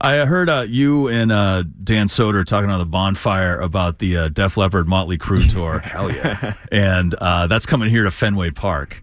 I 0.00 0.16
heard 0.26 0.50
uh, 0.50 0.62
you 0.68 1.06
and 1.08 1.30
uh, 1.30 1.62
Dan 1.82 2.08
Soder 2.08 2.44
talking 2.44 2.68
on 2.68 2.78
the 2.80 2.84
bonfire 2.84 3.58
about 3.58 4.00
the 4.00 4.16
uh, 4.16 4.28
Def 4.28 4.56
Leppard 4.56 4.86
Motley 4.88 5.16
Crue 5.16 5.48
tour. 5.50 5.78
Hell 5.78 6.10
yeah! 6.12 6.54
and 6.72 7.14
uh, 7.14 7.46
that's 7.46 7.64
coming 7.64 7.90
here 7.90 8.02
to 8.02 8.10
Fenway 8.10 8.50
Park. 8.50 9.00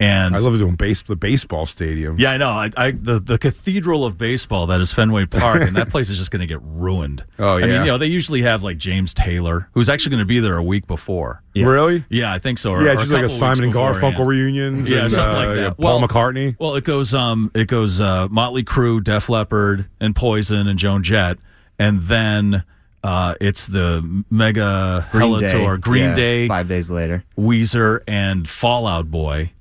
And 0.00 0.34
I 0.34 0.38
love 0.40 0.58
doing 0.58 0.74
base, 0.74 1.02
the 1.02 1.14
baseball 1.16 1.66
stadium. 1.66 2.18
yeah, 2.18 2.32
I 2.32 2.36
know. 2.36 2.50
I, 2.50 2.70
I 2.76 2.90
the 2.90 3.20
the 3.20 3.38
cathedral 3.38 4.04
of 4.04 4.18
baseball 4.18 4.66
that 4.66 4.80
is 4.80 4.92
Fenway 4.92 5.26
Park, 5.26 5.62
and 5.62 5.76
that 5.76 5.88
place 5.88 6.10
is 6.10 6.18
just 6.18 6.30
going 6.32 6.40
to 6.40 6.46
get 6.46 6.60
ruined. 6.62 7.24
Oh, 7.38 7.56
yeah. 7.56 7.64
I 7.64 7.66
mean, 7.66 7.68
yeah. 7.74 7.80
you 7.80 7.86
know, 7.88 7.98
they 7.98 8.06
usually 8.06 8.42
have 8.42 8.62
like 8.62 8.76
James 8.78 9.12
Taylor, 9.12 9.68
who's 9.72 9.88
actually 9.88 10.10
going 10.10 10.20
to 10.20 10.24
be 10.26 10.38
there 10.40 10.56
a 10.56 10.62
week 10.62 10.86
before. 10.86 11.42
Really? 11.56 12.04
Yeah, 12.08 12.32
I 12.32 12.38
think 12.38 12.58
so. 12.58 12.70
Or, 12.72 12.82
Yeah, 12.84 12.90
or 12.90 12.92
it's 12.94 13.02
just 13.02 13.12
like 13.12 13.24
a 13.24 13.28
Simon 13.28 13.64
and 13.64 13.66
weeks 13.66 13.74
beforehand. 13.74 14.16
Garfunkel 14.16 14.26
reunions. 14.26 14.88
Yeah, 14.90 15.02
and, 15.02 15.12
something 15.12 15.34
uh, 15.34 15.38
like 15.38 15.48
that. 15.48 15.56
yeah, 15.62 15.70
Paul 15.70 15.98
Well- 16.00 16.08
McCartney. 16.08 16.56
Well, 16.58 16.74
it 16.76 16.84
goes 16.84 17.12
um 17.12 17.50
it 17.54 17.66
goes 17.68 18.00
uh 18.00 18.28
Motley 18.30 18.62
Crue, 18.64 19.02
Def 19.02 19.28
Leppard, 19.28 19.86
and 20.00 20.14
Poison 20.16 20.66
and 20.68 20.78
Joan 20.78 21.02
Jett, 21.02 21.38
and 21.78 22.02
then 22.02 22.62
uh 23.02 23.34
it's 23.40 23.66
the 23.66 24.24
mega 24.30 25.08
Hella 25.12 25.48
tour, 25.48 25.76
Green 25.76 26.10
Yeah, 26.10 26.14
Day, 26.14 26.48
Five 26.48 26.68
days 26.68 26.88
later. 26.88 27.24
Weezer, 27.38 28.00
and 28.06 28.48
Fall 28.48 28.86
Out 28.86 29.10
Boy, 29.10 29.52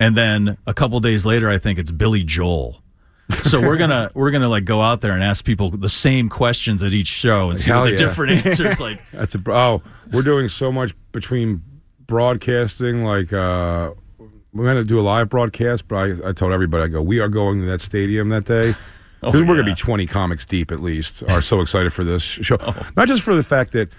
and 0.00 0.16
then 0.16 0.56
a 0.66 0.74
couple 0.74 0.98
days 0.98 1.24
later, 1.24 1.48
I 1.48 1.58
think 1.58 1.78
it's 1.78 1.92
Billy 1.92 2.24
Joel. 2.24 2.82
So 3.42 3.60
we're 3.60 3.76
gonna 3.76 4.10
we're 4.14 4.32
gonna 4.32 4.48
like 4.48 4.64
go 4.64 4.80
out 4.80 5.02
there 5.02 5.12
and 5.12 5.22
ask 5.22 5.44
people 5.44 5.70
the 5.70 5.88
same 5.88 6.28
questions 6.28 6.82
at 6.82 6.92
each 6.92 7.06
show 7.06 7.50
and 7.50 7.58
see 7.58 7.70
Hell 7.70 7.82
what 7.82 7.84
the 7.84 7.90
yeah. 7.92 7.96
different 7.98 8.46
answers 8.46 8.80
like. 8.80 9.00
That's 9.12 9.36
a 9.36 9.42
oh, 9.46 9.82
we're 10.10 10.22
doing 10.22 10.48
so 10.48 10.72
much 10.72 10.94
between 11.12 11.62
broadcasting. 12.08 13.04
Like 13.04 13.32
uh, 13.32 13.92
we're 14.52 14.64
going 14.64 14.76
to 14.76 14.84
do 14.84 14.98
a 14.98 15.02
live 15.02 15.28
broadcast, 15.28 15.86
but 15.86 15.96
I, 15.96 16.30
I 16.30 16.32
told 16.32 16.52
everybody 16.52 16.84
I 16.84 16.88
go, 16.88 17.02
we 17.02 17.20
are 17.20 17.28
going 17.28 17.60
to 17.60 17.66
that 17.66 17.80
stadium 17.80 18.28
that 18.30 18.44
day. 18.44 18.74
Oh, 19.22 19.26
Because 19.30 19.42
we're 19.42 19.56
going 19.56 19.66
to 19.66 19.72
be 19.72 19.74
20 19.74 20.06
comics 20.06 20.46
deep 20.46 20.72
at 20.72 20.80
least. 20.80 21.22
Are 21.24 21.42
so 21.42 21.60
excited 21.60 21.92
for 21.92 22.04
this 22.04 22.22
show. 22.22 22.56
Oh. 22.58 22.88
Not 22.96 23.06
just 23.06 23.20
for 23.20 23.34
the 23.34 23.42
fact 23.42 23.72
that 23.72 23.90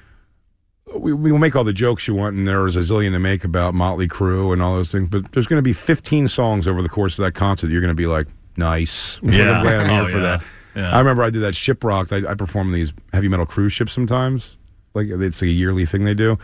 we, 0.95 1.13
we 1.13 1.31
will 1.31 1.39
make 1.39 1.55
all 1.55 1.63
the 1.63 1.73
jokes 1.73 2.07
you 2.07 2.15
want, 2.15 2.35
and 2.35 2.47
there's 2.47 2.75
a 2.75 2.79
zillion 2.79 3.11
to 3.11 3.19
make 3.19 3.43
about 3.43 3.73
Motley 3.73 4.07
Crue 4.07 4.53
and 4.53 4.61
all 4.61 4.75
those 4.75 4.89
things, 4.91 5.09
but 5.09 5.31
there's 5.31 5.47
going 5.47 5.57
to 5.59 5.63
be 5.63 5.73
15 5.73 6.27
songs 6.27 6.67
over 6.67 6.81
the 6.81 6.89
course 6.89 7.17
of 7.19 7.23
that 7.25 7.33
concert 7.33 7.67
that 7.67 7.73
you're 7.73 7.81
going 7.81 7.89
to 7.89 7.95
be 7.95 8.07
like, 8.07 8.27
nice. 8.57 9.19
Yeah. 9.23 9.51
I'm 9.59 9.63
glad 9.63 9.79
I'm 9.81 9.89
here 9.89 10.01
Oh, 10.01 10.07
for 10.07 10.17
yeah. 10.17 10.23
that. 10.23 10.43
Yeah. 10.75 10.95
I 10.95 10.99
remember 10.99 11.23
I 11.23 11.29
did 11.29 11.41
that 11.41 11.53
Shiprocked. 11.53 12.25
I, 12.25 12.31
I 12.31 12.33
perform 12.35 12.71
these 12.71 12.93
heavy 13.11 13.27
metal 13.27 13.45
cruise 13.45 13.73
ships 13.73 13.91
sometimes. 13.93 14.57
Like 14.93 15.07
it's 15.07 15.41
like 15.41 15.49
a 15.49 15.51
yearly 15.51 15.85
thing 15.85 16.05
they 16.05 16.13
do. 16.13 16.31
And 16.31 16.39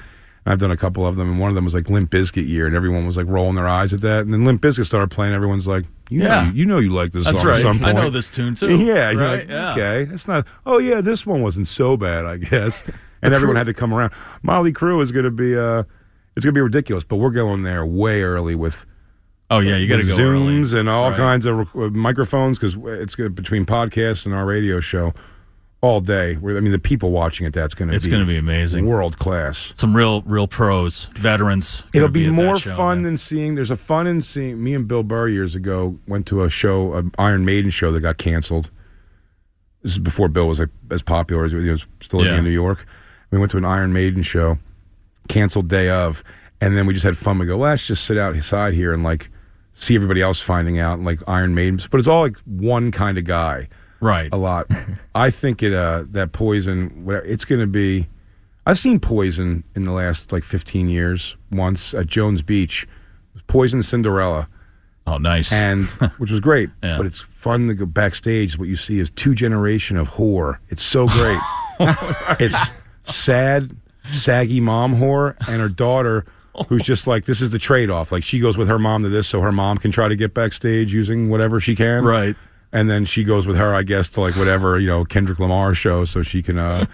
I've 0.54 0.60
done 0.60 0.72
a 0.72 0.78
couple 0.78 1.06
of 1.06 1.16
them, 1.18 1.30
and 1.30 1.40
one 1.40 1.50
of 1.50 1.56
them 1.56 1.64
was 1.66 1.74
like 1.74 1.90
Limp 1.90 2.10
Bizkit 2.12 2.48
year, 2.48 2.66
and 2.68 2.76
everyone 2.76 3.06
was 3.06 3.16
like 3.18 3.28
rolling 3.28 3.56
their 3.56 3.68
eyes 3.68 3.94
at 3.94 4.02
that. 4.02 4.22
And 4.22 4.34
then 4.34 4.44
Limp 4.46 4.62
Bizkit 4.62 4.86
started 4.86 5.12
playing. 5.12 5.34
Everyone's 5.34 5.68
like, 5.68 5.86
you 6.10 6.20
know, 6.20 6.26
Yeah. 6.28 6.48
you, 6.48 6.54
you 6.54 6.66
know, 6.66 6.78
you 6.80 6.92
like 6.94 7.12
this 7.12 7.26
That's 7.26 7.40
song 7.40 7.48
right. 7.48 7.56
at 7.58 7.62
some 7.62 7.84
I 7.86 7.92
know 7.92 8.10
this 8.10 8.30
tune 8.30 8.54
too. 8.56 8.78
Yeah, 8.86 9.08
right. 9.14 9.40
like, 9.40 9.50
yeah. 9.50 9.72
okay, 9.74 10.14
it's 10.14 10.28
not. 10.28 10.46
Oh 10.66 10.78
yeah, 10.78 11.02
this 11.02 11.26
one 11.26 11.42
wasn't 11.42 11.68
so 11.68 11.98
bad, 11.98 12.26
I 12.26 12.38
guess. 12.38 12.84
And 13.22 13.34
everyone 13.34 13.56
had 13.56 13.66
to 13.68 13.74
come 13.74 13.94
around. 13.94 14.12
Motley 14.44 14.72
Crue 14.74 15.02
is 15.02 15.12
going 15.12 15.26
to 15.26 15.32
be, 15.32 15.58
uh, 15.58 15.84
it's 16.36 16.46
going 16.46 16.54
to 16.54 16.58
be 16.58 16.62
ridiculous. 16.62 17.04
But 17.04 17.18
we're 17.18 17.32
going 17.32 17.64
there 17.64 17.86
way 17.86 18.22
early 18.22 18.56
with 18.56 18.86
Oh 19.50 19.60
yeah, 19.60 19.78
you 19.78 19.88
got 19.88 19.98
to 19.98 20.04
go 20.04 20.18
early. 20.18 20.54
zooms 20.62 20.74
and 20.74 20.90
all 20.90 21.10
Right. 21.12 21.18
kinds 21.18 21.46
of 21.46 21.58
rec- 21.58 21.76
uh, 21.76 21.90
microphones 21.90 22.60
because 22.60 22.76
it's 23.02 23.16
gonna, 23.16 23.30
between 23.30 23.66
podcasts 23.66 24.26
and 24.26 24.36
our 24.36 24.46
radio 24.46 24.80
show 24.82 25.14
all 25.80 26.02
day. 26.02 26.36
We're, 26.36 26.58
I 26.58 26.60
mean, 26.60 26.74
the 26.74 26.80
people 26.80 27.12
watching 27.12 27.48
it, 27.48 27.54
that's 27.54 27.74
going 27.74 27.88
to 27.88 27.96
It's 27.96 28.04
be 28.06 28.12
going 28.12 28.24
to 28.24 28.28
be 28.28 28.36
amazing. 28.38 28.86
world 28.86 29.18
class. 29.20 29.72
Some 29.78 29.96
real, 29.96 30.22
real 30.24 30.48
pros, 30.48 31.06
veterans. 31.18 31.84
It'll 31.94 32.10
gonna 32.10 32.12
be, 32.26 32.30
more 32.30 32.60
show, 32.60 32.76
fun 32.76 32.98
man. 32.98 33.04
than 33.04 33.18
seeing. 33.18 33.56
There's 33.56 33.72
a 33.72 33.78
fun 33.78 34.06
in 34.06 34.22
seeing. 34.22 34.62
Me 34.62 34.74
and 34.74 34.86
Bill 34.88 35.04
Burr 35.04 35.30
years 35.30 35.56
ago 35.56 35.98
went 36.08 36.26
to 36.28 36.44
a 36.44 36.50
show, 36.50 36.94
an 36.96 37.12
Iron 37.18 37.46
Maiden 37.46 37.70
show 37.72 37.92
that 37.94 38.02
got 38.02 38.18
canceled. 38.18 38.70
This 39.84 39.94
is 39.94 40.00
before 40.00 40.28
Bill 40.28 40.48
was 40.50 40.60
like, 40.60 40.70
as 40.92 41.02
popular 41.04 41.46
as 41.46 41.52
he 41.54 41.58
was 41.70 41.86
still 42.02 42.20
living 42.20 42.34
Yeah. 42.34 42.40
in 42.40 42.44
New 42.44 42.50
York. 42.52 42.86
We 43.32 43.38
went 43.40 43.52
to 43.52 43.58
an 43.58 43.66
Iron 43.66 43.94
Maiden 43.94 44.24
show, 44.24 44.58
canceled 45.28 45.68
day 45.68 45.90
of, 45.90 46.24
and 46.62 46.76
then 46.78 46.86
we 46.86 46.94
just 46.94 47.04
had 47.06 47.18
fun. 47.18 47.40
We 47.40 47.46
go, 47.46 47.58
well, 47.58 47.72
let's 47.72 47.86
just 47.86 48.06
sit 48.06 48.18
outside 48.18 48.74
here 48.74 48.94
and 48.94 49.04
like 49.04 49.30
see 49.74 49.96
everybody 49.96 50.22
else 50.22 50.40
finding 50.40 50.80
out, 50.80 51.00
like 51.00 51.20
Iron 51.28 51.54
Maiden. 51.54 51.80
But 51.92 52.00
it's 52.00 52.08
all 52.08 52.22
like 52.22 52.38
one 52.46 52.92
kind 52.92 53.18
of 53.18 53.26
guy 53.26 53.68
right. 54.00 54.30
a 54.32 54.38
lot. 54.38 54.68
I 55.16 55.30
think 55.30 55.62
it 55.62 55.74
uh 55.74 56.06
that 56.12 56.32
poison 56.32 57.06
whatever 57.06 57.26
it's 57.26 57.46
going 57.46 57.62
to 57.62 57.68
be. 57.68 58.08
I've 58.66 58.80
seen 58.80 59.00
poison 59.00 59.64
in 59.76 59.84
the 59.84 59.92
last 59.94 60.32
like 60.34 60.44
15 60.44 60.90
years 60.90 61.38
once 61.52 61.94
at 61.94 62.08
Jones 62.08 62.42
Beach. 62.42 62.84
It 62.84 62.90
was 63.34 63.44
Poison 63.48 63.82
Cinderella 63.82 64.50
Oh, 65.06 65.18
nice. 65.18 65.54
and 65.54 65.86
which 66.18 66.32
was 66.32 66.42
great, 66.42 66.70
Yeah. 66.84 66.98
but 66.98 67.06
it's 67.06 67.20
fun 67.20 67.68
to 67.68 67.74
go 67.74 67.86
backstage 67.86 68.58
what 68.58 68.68
you 68.68 68.76
see 68.76 69.00
is 69.00 69.10
two 69.12 69.34
generation 69.36 69.96
of 69.96 70.10
whore. 70.10 70.58
It's 70.70 70.84
so 70.84 71.08
great. 71.08 71.40
it's 72.42 72.58
sad 73.08 73.76
saggy 74.12 74.60
mom 74.62 74.96
whore 74.96 75.36
and 75.48 75.62
her 75.62 75.70
daughter 75.70 76.26
who's 76.70 76.82
just 76.82 77.08
like 77.08 77.26
this 77.26 77.42
is 77.42 77.52
the 77.52 77.60
trade-off. 77.60 78.12
Like 78.12 78.24
she 78.24 78.40
goes 78.40 78.58
with 78.58 78.68
her 78.68 78.80
mom 78.80 79.04
to 79.04 79.10
this 79.10 79.28
so 79.28 79.42
her 79.42 79.52
mom 79.52 79.78
can 79.78 79.92
try 79.92 80.08
to 80.08 80.16
get 80.16 80.34
backstage 80.34 80.94
using 80.94 81.30
whatever 81.30 81.60
she 81.60 81.76
can 81.76 82.04
right. 82.04 82.36
and 82.72 82.90
then 82.90 83.06
she 83.06 83.24
goes 83.24 83.46
with 83.46 83.58
her, 83.58 83.74
I 83.76 83.84
guess, 83.84 84.10
to 84.10 84.22
like 84.22 84.36
whatever 84.36 84.80
you 84.80 84.88
know 84.88 85.06
Kendrick 85.06 85.40
Lamar 85.40 85.74
show, 85.74 86.06
so 86.06 86.24
she 86.24 86.42
can 86.42 86.58
uh, 86.58 86.86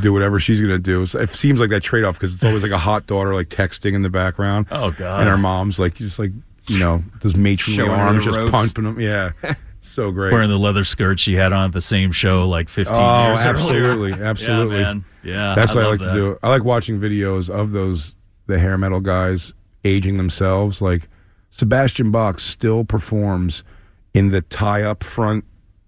do 0.00 0.12
whatever 0.12 0.38
she's 0.38 0.60
gonna 0.60 0.78
do. 0.78 1.06
So 1.06 1.18
it 1.20 1.30
seems 1.30 1.60
like 1.60 1.70
that 1.70 1.82
trade 1.82 2.04
off 2.04 2.14
because 2.14 2.34
it's 2.34 2.44
always 2.44 2.62
like 2.62 2.72
a 2.72 2.78
hot 2.78 3.06
daughter 3.06 3.34
like 3.34 3.48
texting 3.48 3.94
in 3.94 4.02
the 4.02 4.10
background, 4.10 4.66
Oh 4.70 4.90
God. 4.90 5.20
and 5.20 5.28
her 5.28 5.38
mom's 5.38 5.78
like 5.78 5.94
just 5.94 6.18
like 6.18 6.32
you 6.68 6.78
know 6.78 7.02
those 7.20 7.36
matronly 7.36 7.76
Showing 7.76 7.90
arms 7.90 8.24
just 8.24 8.38
ropes. 8.38 8.50
pumping 8.50 8.84
them. 8.84 9.00
Yeah, 9.00 9.32
so 9.80 10.10
great. 10.12 10.32
wearing 10.32 10.50
the 10.50 10.58
leather 10.58 10.84
skirt 10.84 11.18
she 11.18 11.34
had 11.34 11.52
on 11.52 11.64
at 11.66 11.72
the 11.72 11.80
same 11.80 12.12
show 12.12 12.48
like 12.48 12.68
15 12.68 12.94
oh, 12.96 13.26
years 13.28 13.40
earlier. 13.40 13.50
absolutely, 13.50 14.12
absolutely. 14.24 14.76
Yeah, 14.76 14.82
man. 14.82 15.04
Yeah, 15.24 15.54
That's 15.54 15.72
I 15.72 15.74
what 15.76 15.84
I 15.84 15.88
like 15.88 16.00
that. 16.00 16.06
to 16.08 16.12
do. 16.12 16.38
I 16.42 16.50
like 16.50 16.64
watching 16.64 17.00
videos 17.00 17.48
of 17.50 17.72
those 17.72 18.14
the 18.46 18.58
hair 18.58 18.76
metal 18.76 19.00
guys 19.00 19.52
aging 19.84 20.16
themselves. 20.18 20.82
Like 20.82 21.08
Sebastian 21.50 22.10
Bach 22.10 22.38
still 22.40 22.84
performs 22.84 23.64
in 24.12 24.30
the 24.30 24.42
tie 24.42 24.82
up 24.82 25.02
front, 25.02 25.44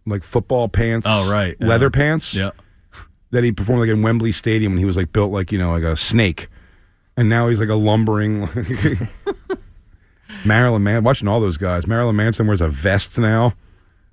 like 0.07 0.23
football 0.25 0.69
pants. 0.69 1.07
Oh, 1.09 1.31
right, 1.31 1.57
yeah. 1.61 1.67
leather 1.67 1.91
pants. 1.91 2.35
Yeah. 2.35 2.51
that 3.31 3.45
he 3.45 3.53
performed 3.53 3.81
like 3.81 3.91
in 3.91 4.03
Wembley 4.03 4.33
Stadium 4.33 4.73
when 4.73 4.79
he 4.79 4.85
was 4.85 4.97
like 4.97 5.13
built 5.13 5.33
like 5.33 5.53
you 5.53 5.59
know 5.59 5.73
like 5.73 5.83
a 5.83 5.97
snake, 5.97 6.49
and 7.17 7.29
now 7.29 7.49
he's 7.49 7.61
like 7.61 7.69
a 7.69 7.75
lumbering. 7.75 8.49
Marilyn 10.45 10.83
Man, 10.83 11.03
watching 11.05 11.29
all 11.29 11.41
those 11.41 11.57
guys. 11.57 11.87
Marilyn 11.87 12.17
Manson 12.17 12.47
wears 12.47 12.61
a 12.61 12.69
vest 12.69 13.19
now 13.19 13.55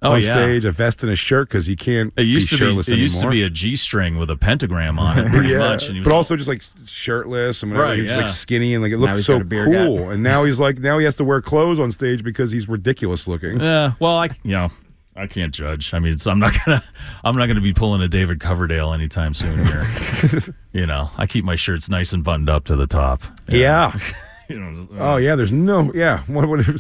Oh 0.04 0.12
on 0.13 0.22
yeah. 0.22 0.34
stage, 0.34 0.66
a 0.66 0.72
vest 0.72 1.02
and 1.04 1.12
a 1.12 1.16
shirt 1.16 1.48
because 1.50 1.66
he 1.66 1.76
can't 1.76 2.13
It 2.18 2.24
used 2.24 2.50
be 2.50 2.58
to 2.58 2.63
be. 2.63 2.66
shirtless 2.68 2.89
It 2.89 3.00
used 3.00 3.22
to 3.22 3.30
be 3.30 3.42
a 3.44 3.50
G 3.50 3.76
string 3.76 4.18
with 4.18 4.30
a 4.30 4.36
pentagram 4.36 5.00
on 5.00 5.18
it, 5.18 5.30
pretty 5.30 5.50
yeah, 5.54 5.60
much. 5.60 5.86
And 5.86 5.94
he 5.96 6.00
was 6.02 6.08
but 6.10 6.16
also 6.16 6.36
just 6.36 6.48
like 6.50 6.62
shirtless 6.86 7.63
and 7.63 7.72
whatever. 7.72 7.89
Right, 7.89 7.96
he 7.98 8.02
was 8.04 8.12
yeah. 8.12 8.18
like 8.18 8.30
skinny 8.30 8.74
and 8.74 8.84
like 8.84 8.92
it 8.92 8.98
Now 9.00 9.13
looked 9.13 9.24
so 9.26 9.39
got 9.39 9.50
gut. 9.50 9.66
cool. 9.88 10.10
and 10.12 10.22
now 10.22 10.44
he's 10.44 10.60
like 10.60 10.80
now 10.80 10.98
he 10.98 11.06
has 11.06 11.16
to 11.16 11.24
wear 11.24 11.42
clothes 11.42 11.80
on 11.80 11.92
stage 11.92 12.24
because 12.24 12.52
he's 12.52 12.68
ridiculous 12.68 13.28
looking. 13.28 13.60
Yeah, 13.60 13.94
well, 14.00 14.18
I 14.18 14.30
you 14.44 14.52
know 14.52 14.72
I 15.16 15.28
can't 15.28 15.54
judge. 15.54 15.94
I 15.94 16.00
mean, 16.00 16.13
it's, 16.13 16.26
I'm 16.26 16.39
not 16.39 16.54
gonna 16.66 16.84
I'm 17.24 17.36
not 17.38 17.46
gonna 17.48 17.62
be 17.62 17.74
pulling 17.74 18.02
a 18.02 18.08
David 18.08 18.39
Coverdale 18.39 18.94
anytime 18.94 19.34
soon 19.34 19.66
here. 19.66 19.86
you 20.74 20.86
know, 20.86 21.12
I 21.18 21.28
keep 21.28 21.46
my 21.46 21.56
shirts 21.56 21.88
nice 21.88 22.13
and 22.13 22.24
buttoned 22.24 22.50
up 22.50 22.66
to 22.66 22.76
the 22.76 22.88
top. 22.88 23.24
Yeah. 23.48 23.98
You 24.49 24.60
know, 24.60 24.88
Oh 24.99 25.15
yeah. 25.17 25.36
There's 25.36 25.51
no. 25.51 25.91
Yeah. 25.93 26.23
What? 26.27 26.47
what 26.49 26.60
a 26.67 26.79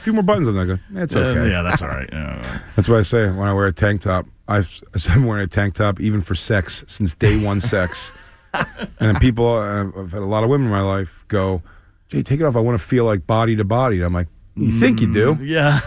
few 0.00 0.12
more 0.12 0.22
buttons 0.22 0.48
on 0.48 0.54
that. 0.56 0.66
Go, 0.66 0.78
That's 0.90 1.14
uh, 1.14 1.20
okay. 1.20 1.50
yeah, 1.50 1.62
that's 1.62 1.80
all 1.80 1.88
right. 1.88 2.08
Yeah. 2.12 2.60
That's 2.76 2.88
what 2.88 2.98
I 2.98 3.02
say 3.02 3.26
when 3.30 3.46
I 3.48 3.52
wear 3.52 3.66
a 3.66 3.72
tank 3.72 4.02
top. 4.02 4.26
I've 4.48 4.82
I've 4.94 5.04
been 5.06 5.24
wearing 5.24 5.44
a 5.44 5.46
tank 5.46 5.74
top 5.74 6.00
even 6.00 6.22
for 6.22 6.34
sex 6.34 6.84
since 6.86 7.14
day 7.14 7.36
one 7.42 7.60
sex. 7.72 8.10
and 8.52 8.88
then 8.98 9.16
people, 9.20 9.46
uh, 9.48 9.84
I've 10.00 10.12
had 10.12 10.22
a 10.22 10.26
lot 10.26 10.44
of 10.44 10.50
women 10.50 10.66
in 10.66 10.72
my 10.72 10.80
life 10.82 11.10
go, 11.28 11.62
Jay, 12.08 12.22
take 12.22 12.40
it 12.40 12.44
off. 12.44 12.56
I 12.56 12.60
want 12.60 12.78
to 12.78 12.84
feel 12.84 13.04
like 13.04 13.26
body 13.26 13.56
to 13.56 13.64
body. 13.64 13.96
And 13.96 14.06
I'm 14.06 14.12
like, 14.12 14.28
you 14.56 14.78
think 14.78 15.00
you 15.00 15.12
do? 15.12 15.36
yeah, 15.42 15.80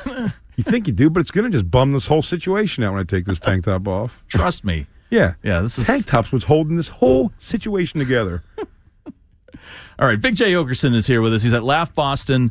You 0.55 0.63
think 0.63 0.87
you 0.87 0.93
do, 0.93 1.09
but 1.09 1.19
it's 1.21 1.31
going 1.31 1.49
to 1.49 1.55
just 1.55 1.69
bum 1.69 1.93
this 1.93 2.07
whole 2.07 2.21
situation 2.21 2.83
out 2.83 2.91
when 2.93 2.99
I 3.01 3.03
take 3.05 3.25
this 3.25 3.39
tank 3.39 3.65
top 3.65 3.87
off. 3.87 4.23
trust 4.27 4.63
me. 4.65 4.87
Yeah. 5.09 5.35
Yeah, 5.43 5.61
this 5.61 5.77
is 5.79 5.87
Tank 5.87 6.05
tops 6.05 6.31
was 6.33 6.43
holding 6.45 6.75
this 6.75 6.89
whole 6.89 7.31
situation 7.37 7.99
together. 7.99 8.43
All 9.99 10.07
right. 10.07 10.19
Big 10.19 10.35
Jay 10.35 10.53
Oakerson 10.53 10.95
is 10.95 11.07
here 11.07 11.21
with 11.21 11.33
us. 11.33 11.41
He's 11.43 11.53
at 11.53 11.63
Laugh 11.63 11.93
Boston 11.95 12.49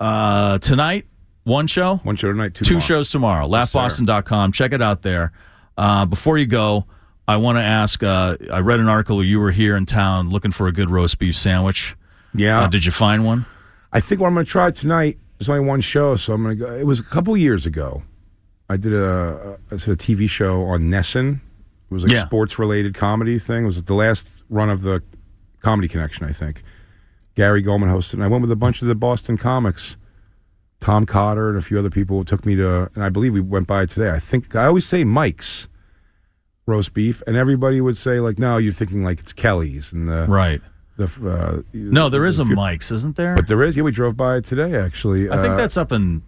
uh, 0.00 0.58
tonight. 0.58 1.06
One 1.44 1.66
show. 1.66 1.96
One 1.98 2.16
show 2.16 2.28
tonight, 2.32 2.54
two 2.54 2.80
shows 2.80 3.10
tomorrow. 3.10 3.46
LaughBoston.com. 3.46 4.52
Check 4.52 4.72
it 4.72 4.80
out 4.80 5.02
there. 5.02 5.32
Uh, 5.76 6.06
before 6.06 6.38
you 6.38 6.46
go, 6.46 6.86
I 7.28 7.36
want 7.36 7.56
to 7.58 7.62
ask. 7.62 8.02
Uh, 8.02 8.36
I 8.50 8.60
read 8.60 8.80
an 8.80 8.88
article 8.88 9.16
where 9.16 9.26
you 9.26 9.38
were 9.40 9.50
here 9.50 9.76
in 9.76 9.84
town 9.84 10.30
looking 10.30 10.52
for 10.52 10.68
a 10.68 10.72
good 10.72 10.88
roast 10.90 11.18
beef 11.18 11.36
sandwich. 11.36 11.96
Yeah. 12.34 12.62
Uh, 12.62 12.68
did 12.68 12.86
you 12.86 12.92
find 12.92 13.24
one? 13.26 13.44
I 13.92 14.00
think 14.00 14.20
what 14.20 14.28
I'm 14.28 14.34
going 14.34 14.46
to 14.46 14.50
try 14.50 14.70
tonight. 14.70 15.18
There's 15.38 15.48
only 15.50 15.66
one 15.66 15.80
show, 15.82 16.16
so 16.16 16.32
I'm 16.32 16.42
going 16.42 16.58
to 16.58 16.64
go. 16.64 16.72
It 16.74 16.86
was 16.86 16.98
a 16.98 17.02
couple 17.02 17.36
years 17.36 17.66
ago. 17.66 18.02
I 18.70 18.76
did 18.78 18.94
a, 18.94 19.58
a, 19.70 19.74
a 19.74 19.78
TV 19.78 20.28
show 20.30 20.62
on 20.64 20.84
NESN. 20.84 21.34
It 21.34 21.40
was 21.90 22.04
like 22.04 22.12
Yeah. 22.12 22.22
a 22.22 22.26
sports 22.26 22.58
related 22.58 22.94
comedy 22.94 23.38
thing. 23.38 23.64
It 23.64 23.66
was 23.66 23.82
the 23.82 23.94
last 23.94 24.28
run 24.48 24.70
of 24.70 24.80
the 24.82 25.02
Comedy 25.64 25.88
Connection, 25.88 26.26
I 26.26 26.32
think. 26.32 26.62
Gary 27.34 27.62
Goldman 27.62 27.88
hosted, 27.88 28.14
and 28.14 28.22
I 28.24 28.28
went 28.28 28.42
with 28.42 28.50
a 28.52 28.56
bunch 28.56 28.82
of 28.82 28.86
the 28.88 28.94
Boston 28.94 29.36
comics. 29.36 29.96
Tom 30.80 31.06
Cotter 31.06 31.48
and 31.48 31.58
a 31.58 31.62
few 31.62 31.78
other 31.78 31.88
people 31.90 32.22
took 32.24 32.44
me 32.44 32.54
to, 32.56 32.90
and 32.94 33.02
I 33.02 33.08
believe 33.08 33.32
we 33.32 33.40
went 33.40 33.66
by 33.66 33.86
today. 33.86 34.10
I 34.10 34.18
think 34.20 34.54
I 34.54 34.66
always 34.66 34.86
say 34.86 35.02
Mike's 35.02 35.66
roast 36.66 36.92
beef, 36.92 37.22
and 37.26 37.36
everybody 37.36 37.80
would 37.80 37.96
say 37.96 38.20
like, 38.20 38.38
"No, 38.38 38.58
you're 38.58 38.72
thinking 38.72 39.02
like 39.02 39.20
it's 39.20 39.32
Kelly's." 39.32 39.92
And 39.92 40.06
the 40.06 40.26
Right. 40.28 40.60
the 40.98 41.04
uh, 41.26 41.62
No, 41.72 42.08
there 42.10 42.26
is 42.26 42.38
a 42.38 42.44
few- 42.44 42.54
Mike's, 42.54 42.92
isn't 42.92 43.16
there? 43.16 43.34
but 43.34 43.48
there 43.48 43.62
is. 43.62 43.76
Yeah, 43.76 43.82
we 43.82 43.90
drove 43.92 44.16
by 44.16 44.40
today 44.40 44.74
actually. 44.76 45.30
I 45.30 45.36
think 45.40 45.54
Uh, 45.54 45.56
that's 45.56 45.76
up 45.78 45.90
in. 45.90 46.22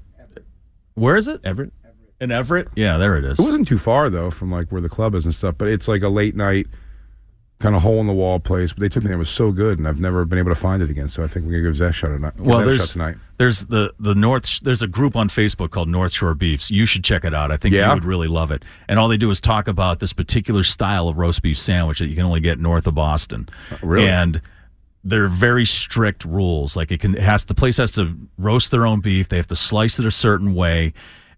Where 0.94 1.16
is 1.16 1.28
it? 1.28 1.40
Everett. 1.44 1.72
In 2.18 2.32
Everett? 2.32 2.68
Yeah, 2.74 2.96
there 2.96 3.18
it 3.18 3.24
is. 3.26 3.38
It 3.38 3.42
wasn't 3.42 3.68
too 3.68 3.76
far 3.78 4.08
though 4.08 4.30
from 4.30 4.50
like 4.50 4.72
where 4.72 4.80
the 4.80 4.88
club 4.88 5.14
is 5.14 5.24
and 5.26 5.34
stuff, 5.34 5.56
but 5.58 5.68
it's 5.68 5.86
like 5.86 6.02
a 6.02 6.08
late 6.08 6.34
night 6.34 6.66
kind 7.58 7.74
of 7.74 7.82
hole 7.82 8.00
in 8.00 8.06
the 8.06 8.12
wall 8.12 8.38
place. 8.38 8.72
But 8.72 8.80
they 8.80 8.88
took 8.88 9.02
me 9.02 9.08
there; 9.08 9.16
it 9.16 9.18
was 9.18 9.30
so 9.30 9.50
good, 9.52 9.78
and 9.78 9.86
I've 9.88 10.00
never 10.00 10.24
been 10.24 10.38
able 10.38 10.50
to 10.50 10.54
find 10.60 10.82
it 10.82 10.90
again. 10.90 11.08
So 11.08 11.22
I 11.22 11.26
think 11.26 11.46
we're 11.46 11.52
gonna 11.60 11.70
give 11.72 11.78
that 11.78 11.88
a 11.90 11.92
shot 11.92 12.08
tonight. 12.08 12.38
Well, 12.38 12.58
a 12.58 12.62
shot 12.62 12.66
there's 12.68 12.92
tonight. 12.92 13.16
there's 13.38 13.60
the 13.66 13.92
the 13.98 14.14
North. 14.14 14.60
There's 14.60 14.82
a 14.82 14.86
group 14.86 15.16
on 15.16 15.28
Facebook 15.28 15.70
called 15.70 15.88
North 15.88 16.12
Shore 16.12 16.34
Beefs. 16.34 16.70
You 16.70 16.86
should 16.86 17.04
check 17.04 17.24
it 17.24 17.32
out. 17.34 17.50
I 17.50 17.56
think 17.56 17.74
Yeah? 17.74 17.88
you 17.88 17.94
would 17.94 18.04
really 18.04 18.28
love 18.28 18.50
it. 18.50 18.64
And 18.88 18.98
all 18.98 19.08
they 19.08 19.16
do 19.16 19.30
is 19.30 19.40
talk 19.40 19.68
about 19.68 20.00
this 20.00 20.12
particular 20.12 20.62
style 20.62 21.08
of 21.08 21.16
roast 21.16 21.42
beef 21.42 21.58
sandwich 21.58 21.98
that 22.00 22.06
you 22.06 22.16
can 22.16 22.24
only 22.26 22.40
get 22.40 22.58
north 22.58 22.86
of 22.86 22.94
Boston. 22.94 23.48
really? 23.82 24.08
And 24.08 24.40
they're 25.04 25.28
very 25.28 25.64
strict 25.64 26.24
rules. 26.24 26.74
Like 26.76 26.90
it 26.90 27.00
can 27.00 27.14
it 27.14 27.22
has 27.22 27.44
the 27.44 27.54
place 27.54 27.76
has 27.76 27.92
to 27.92 28.16
roast 28.38 28.70
their 28.72 28.84
own 28.86 29.00
beef. 29.00 29.28
They 29.28 29.36
have 29.36 29.46
to 29.46 29.56
slice 29.56 29.98
it 29.98 30.04
a 30.04 30.10
certain 30.10 30.54
way. 30.54 30.92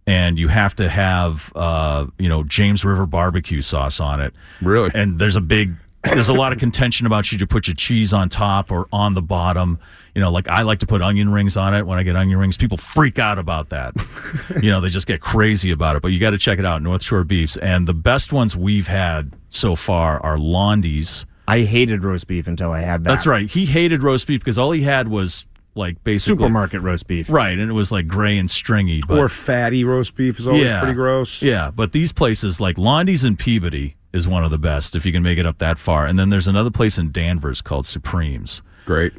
And 0.06 0.38
you 0.38 0.48
have 0.48 0.74
to 0.76 0.88
have, 0.88 1.52
uh, 1.54 2.06
you 2.18 2.30
know, 2.30 2.42
James 2.42 2.82
River 2.82 3.04
barbecue 3.04 3.60
sauce 3.60 4.00
on 4.00 4.22
it. 4.22 4.32
Really? 4.62 4.90
And 4.94 5.18
there's 5.18 5.36
a 5.36 5.40
big, 5.42 5.74
there's 6.04 6.28
a 6.28 6.34
lot 6.34 6.52
of 6.52 6.58
contention 6.58 7.06
about 7.06 7.26
should 7.26 7.40
you 7.40 7.46
put 7.46 7.66
your 7.66 7.74
cheese 7.74 8.12
on 8.12 8.28
top 8.28 8.70
or 8.70 8.86
on 8.92 9.14
the 9.14 9.22
bottom. 9.22 9.78
You 10.14 10.20
know, 10.20 10.30
like 10.30 10.48
I 10.48 10.62
like 10.62 10.78
to 10.80 10.86
put 10.86 11.02
onion 11.02 11.30
rings 11.30 11.56
on 11.56 11.74
it. 11.74 11.86
When 11.86 11.98
I 11.98 12.02
get 12.02 12.16
onion 12.16 12.38
rings, 12.38 12.56
people 12.56 12.76
freak 12.76 13.18
out 13.18 13.38
about 13.38 13.70
that. 13.70 13.94
you 14.62 14.70
know, 14.70 14.80
they 14.80 14.88
just 14.88 15.06
get 15.06 15.20
crazy 15.20 15.70
about 15.70 15.96
it. 15.96 16.02
But 16.02 16.08
you 16.08 16.18
got 16.18 16.30
to 16.30 16.38
check 16.38 16.58
it 16.58 16.64
out, 16.64 16.82
North 16.82 17.02
Shore 17.02 17.24
Beefs. 17.24 17.56
And 17.56 17.86
the 17.86 17.94
best 17.94 18.32
ones 18.32 18.56
we've 18.56 18.86
had 18.86 19.32
so 19.48 19.76
far 19.76 20.20
are 20.20 20.36
Londies. 20.36 21.24
I 21.46 21.62
hated 21.62 22.04
roast 22.04 22.26
beef 22.26 22.46
until 22.46 22.72
I 22.72 22.80
had 22.80 23.04
that. 23.04 23.10
That's 23.10 23.26
right. 23.26 23.48
He 23.48 23.64
hated 23.66 24.02
roast 24.02 24.26
beef 24.26 24.40
because 24.40 24.58
all 24.58 24.70
he 24.70 24.82
had 24.82 25.08
was 25.08 25.46
like 25.78 26.02
basically 26.04 26.36
Supermarket 26.36 26.82
roast 26.82 27.06
beef. 27.06 27.30
right, 27.30 27.58
and 27.58 27.70
it 27.70 27.74
was 27.74 27.90
like 27.90 28.06
gray 28.06 28.36
and 28.36 28.50
stringy. 28.50 29.02
But 29.06 29.18
or 29.18 29.28
fatty 29.28 29.84
roast 29.84 30.14
beef 30.14 30.38
is 30.38 30.46
always 30.46 30.64
yeah, 30.64 30.80
pretty 30.80 30.94
gross. 30.94 31.40
Yeah, 31.40 31.70
but 31.70 31.92
these 31.92 32.12
places 32.12 32.60
like 32.60 32.76
Londies 32.76 33.24
and 33.24 33.38
Peabody 33.38 33.94
is 34.12 34.28
one 34.28 34.44
of 34.44 34.50
the 34.50 34.58
best 34.58 34.94
if 34.96 35.06
you 35.06 35.12
can 35.12 35.22
make 35.22 35.38
it 35.38 35.46
up 35.46 35.58
that 35.58 35.78
far. 35.78 36.06
And 36.06 36.18
then 36.18 36.30
there's 36.30 36.48
another 36.48 36.70
place 36.70 36.98
in 36.98 37.12
Danvers 37.12 37.60
called 37.60 37.86
Supremes, 37.86 38.62
Great. 38.84 39.12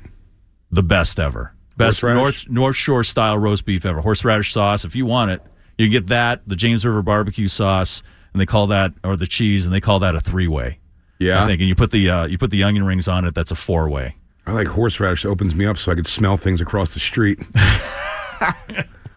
the 0.71 0.83
best 0.83 1.19
ever, 1.19 1.53
best 1.77 2.01
Horseradish? 2.01 2.47
North 2.47 2.49
North 2.49 2.75
Shore 2.75 3.03
style 3.03 3.37
roast 3.37 3.65
beef 3.65 3.85
ever. 3.85 4.01
Horseradish 4.01 4.53
sauce, 4.53 4.85
if 4.85 4.95
you 4.95 5.05
want 5.05 5.31
it, 5.31 5.41
you 5.77 5.85
can 5.85 5.91
get 5.91 6.07
that, 6.07 6.41
the 6.45 6.55
James 6.55 6.85
River 6.85 7.01
barbecue 7.01 7.47
sauce, 7.47 8.03
and 8.33 8.41
they 8.41 8.45
call 8.45 8.67
that 8.67 8.93
or 9.03 9.15
the 9.15 9.27
cheese, 9.27 9.65
and 9.65 9.73
they 9.73 9.81
call 9.81 9.99
that 9.99 10.15
a 10.15 10.19
three 10.19 10.47
way. 10.47 10.79
Yeah. 11.19 11.43
I 11.43 11.47
think, 11.47 11.59
and 11.59 11.67
you 11.67 11.75
put 11.75 11.91
the 11.91 12.09
uh, 12.09 12.25
you 12.27 12.37
put 12.37 12.49
the 12.49 12.63
onion 12.63 12.85
rings 12.85 13.07
on 13.07 13.25
it. 13.25 13.35
That's 13.35 13.51
a 13.51 13.55
four 13.55 13.89
way. 13.89 14.15
I 14.45 14.51
like 14.53 14.67
horseradish. 14.67 15.25
It 15.25 15.29
opens 15.29 15.53
me 15.53 15.65
up 15.65 15.77
so 15.77 15.91
I 15.91 15.95
could 15.95 16.07
smell 16.07 16.37
things 16.37 16.61
across 16.61 16.93
the 16.93 16.99
street. 16.99 17.39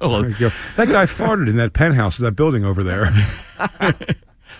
Oh, 0.02 0.24
I 0.24 0.30
go, 0.32 0.50
that 0.76 0.88
guy 0.88 1.06
farted 1.06 1.48
in 1.48 1.56
that 1.58 1.74
penthouse, 1.74 2.18
of 2.18 2.24
that 2.24 2.32
building 2.32 2.64
over 2.64 2.82
there. 2.82 3.14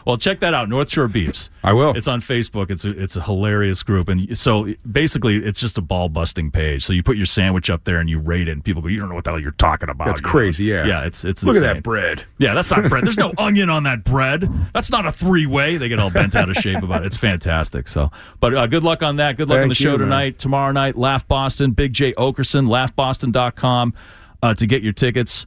Well, 0.06 0.16
check 0.16 0.40
that 0.40 0.54
out, 0.54 0.68
North 0.68 0.90
Shore 0.90 1.08
Beefs. 1.08 1.50
I 1.62 1.72
will. 1.72 1.96
It's 1.96 2.08
on 2.08 2.20
Facebook. 2.20 2.70
It's 2.70 2.84
a, 2.84 2.90
it's 2.90 3.16
a 3.16 3.22
hilarious 3.22 3.82
group, 3.82 4.08
and 4.08 4.36
so 4.36 4.72
basically, 4.90 5.36
it's 5.36 5.60
just 5.60 5.78
a 5.78 5.80
ball 5.80 6.08
busting 6.08 6.50
page. 6.50 6.84
So 6.84 6.92
you 6.92 7.02
put 7.02 7.16
your 7.16 7.26
sandwich 7.26 7.70
up 7.70 7.84
there 7.84 7.98
and 7.98 8.08
you 8.10 8.18
rate 8.18 8.48
it, 8.48 8.52
and 8.52 8.64
people 8.64 8.82
go, 8.82 8.88
"You 8.88 8.98
don't 9.00 9.08
know 9.08 9.14
what 9.14 9.24
the 9.24 9.30
hell 9.30 9.40
you're 9.40 9.52
talking 9.52 9.88
about." 9.88 10.06
That's 10.06 10.20
You 10.20 10.26
know? 10.26 10.30
crazy. 10.30 10.64
Yeah. 10.64 10.84
yeah. 10.86 11.04
It's 11.04 11.24
it's 11.24 11.44
Look 11.44 11.56
at 11.56 11.62
that 11.62 11.82
bread. 11.82 12.24
Yeah, 12.38 12.54
that's 12.54 12.70
not 12.70 12.88
bread. 12.88 13.04
There's 13.04 13.18
no 13.18 13.32
onion 13.38 13.70
on 13.70 13.84
that 13.84 14.04
bread. 14.04 14.48
That's 14.74 14.90
not 14.90 15.06
a 15.06 15.12
three 15.12 15.46
way. 15.46 15.76
They 15.76 15.88
get 15.88 15.98
all 15.98 16.10
bent 16.10 16.34
out 16.34 16.48
of 16.48 16.56
shape 16.56 16.82
about 16.82 17.02
it. 17.02 17.06
It's 17.06 17.16
fantastic. 17.16 17.88
So, 17.88 18.10
but 18.40 18.54
uh, 18.54 18.66
good 18.66 18.82
luck 18.82 19.02
on 19.02 19.16
that. 19.16 19.36
Good 19.36 19.48
luck 19.48 19.60
on 19.60 19.68
the 19.68 19.74
show 19.74 19.92
you, 19.92 19.98
man. 19.98 20.06
tonight. 20.06 20.38
Tomorrow 20.38 20.72
night, 20.72 20.96
Laugh 20.96 21.26
Boston, 21.28 21.72
Big 21.72 21.92
Jay 21.92 22.12
Oakerson, 22.14 22.66
laughboston.com 22.66 23.94
uh, 24.42 24.54
to 24.54 24.66
get 24.66 24.82
your 24.82 24.92
tickets. 24.92 25.46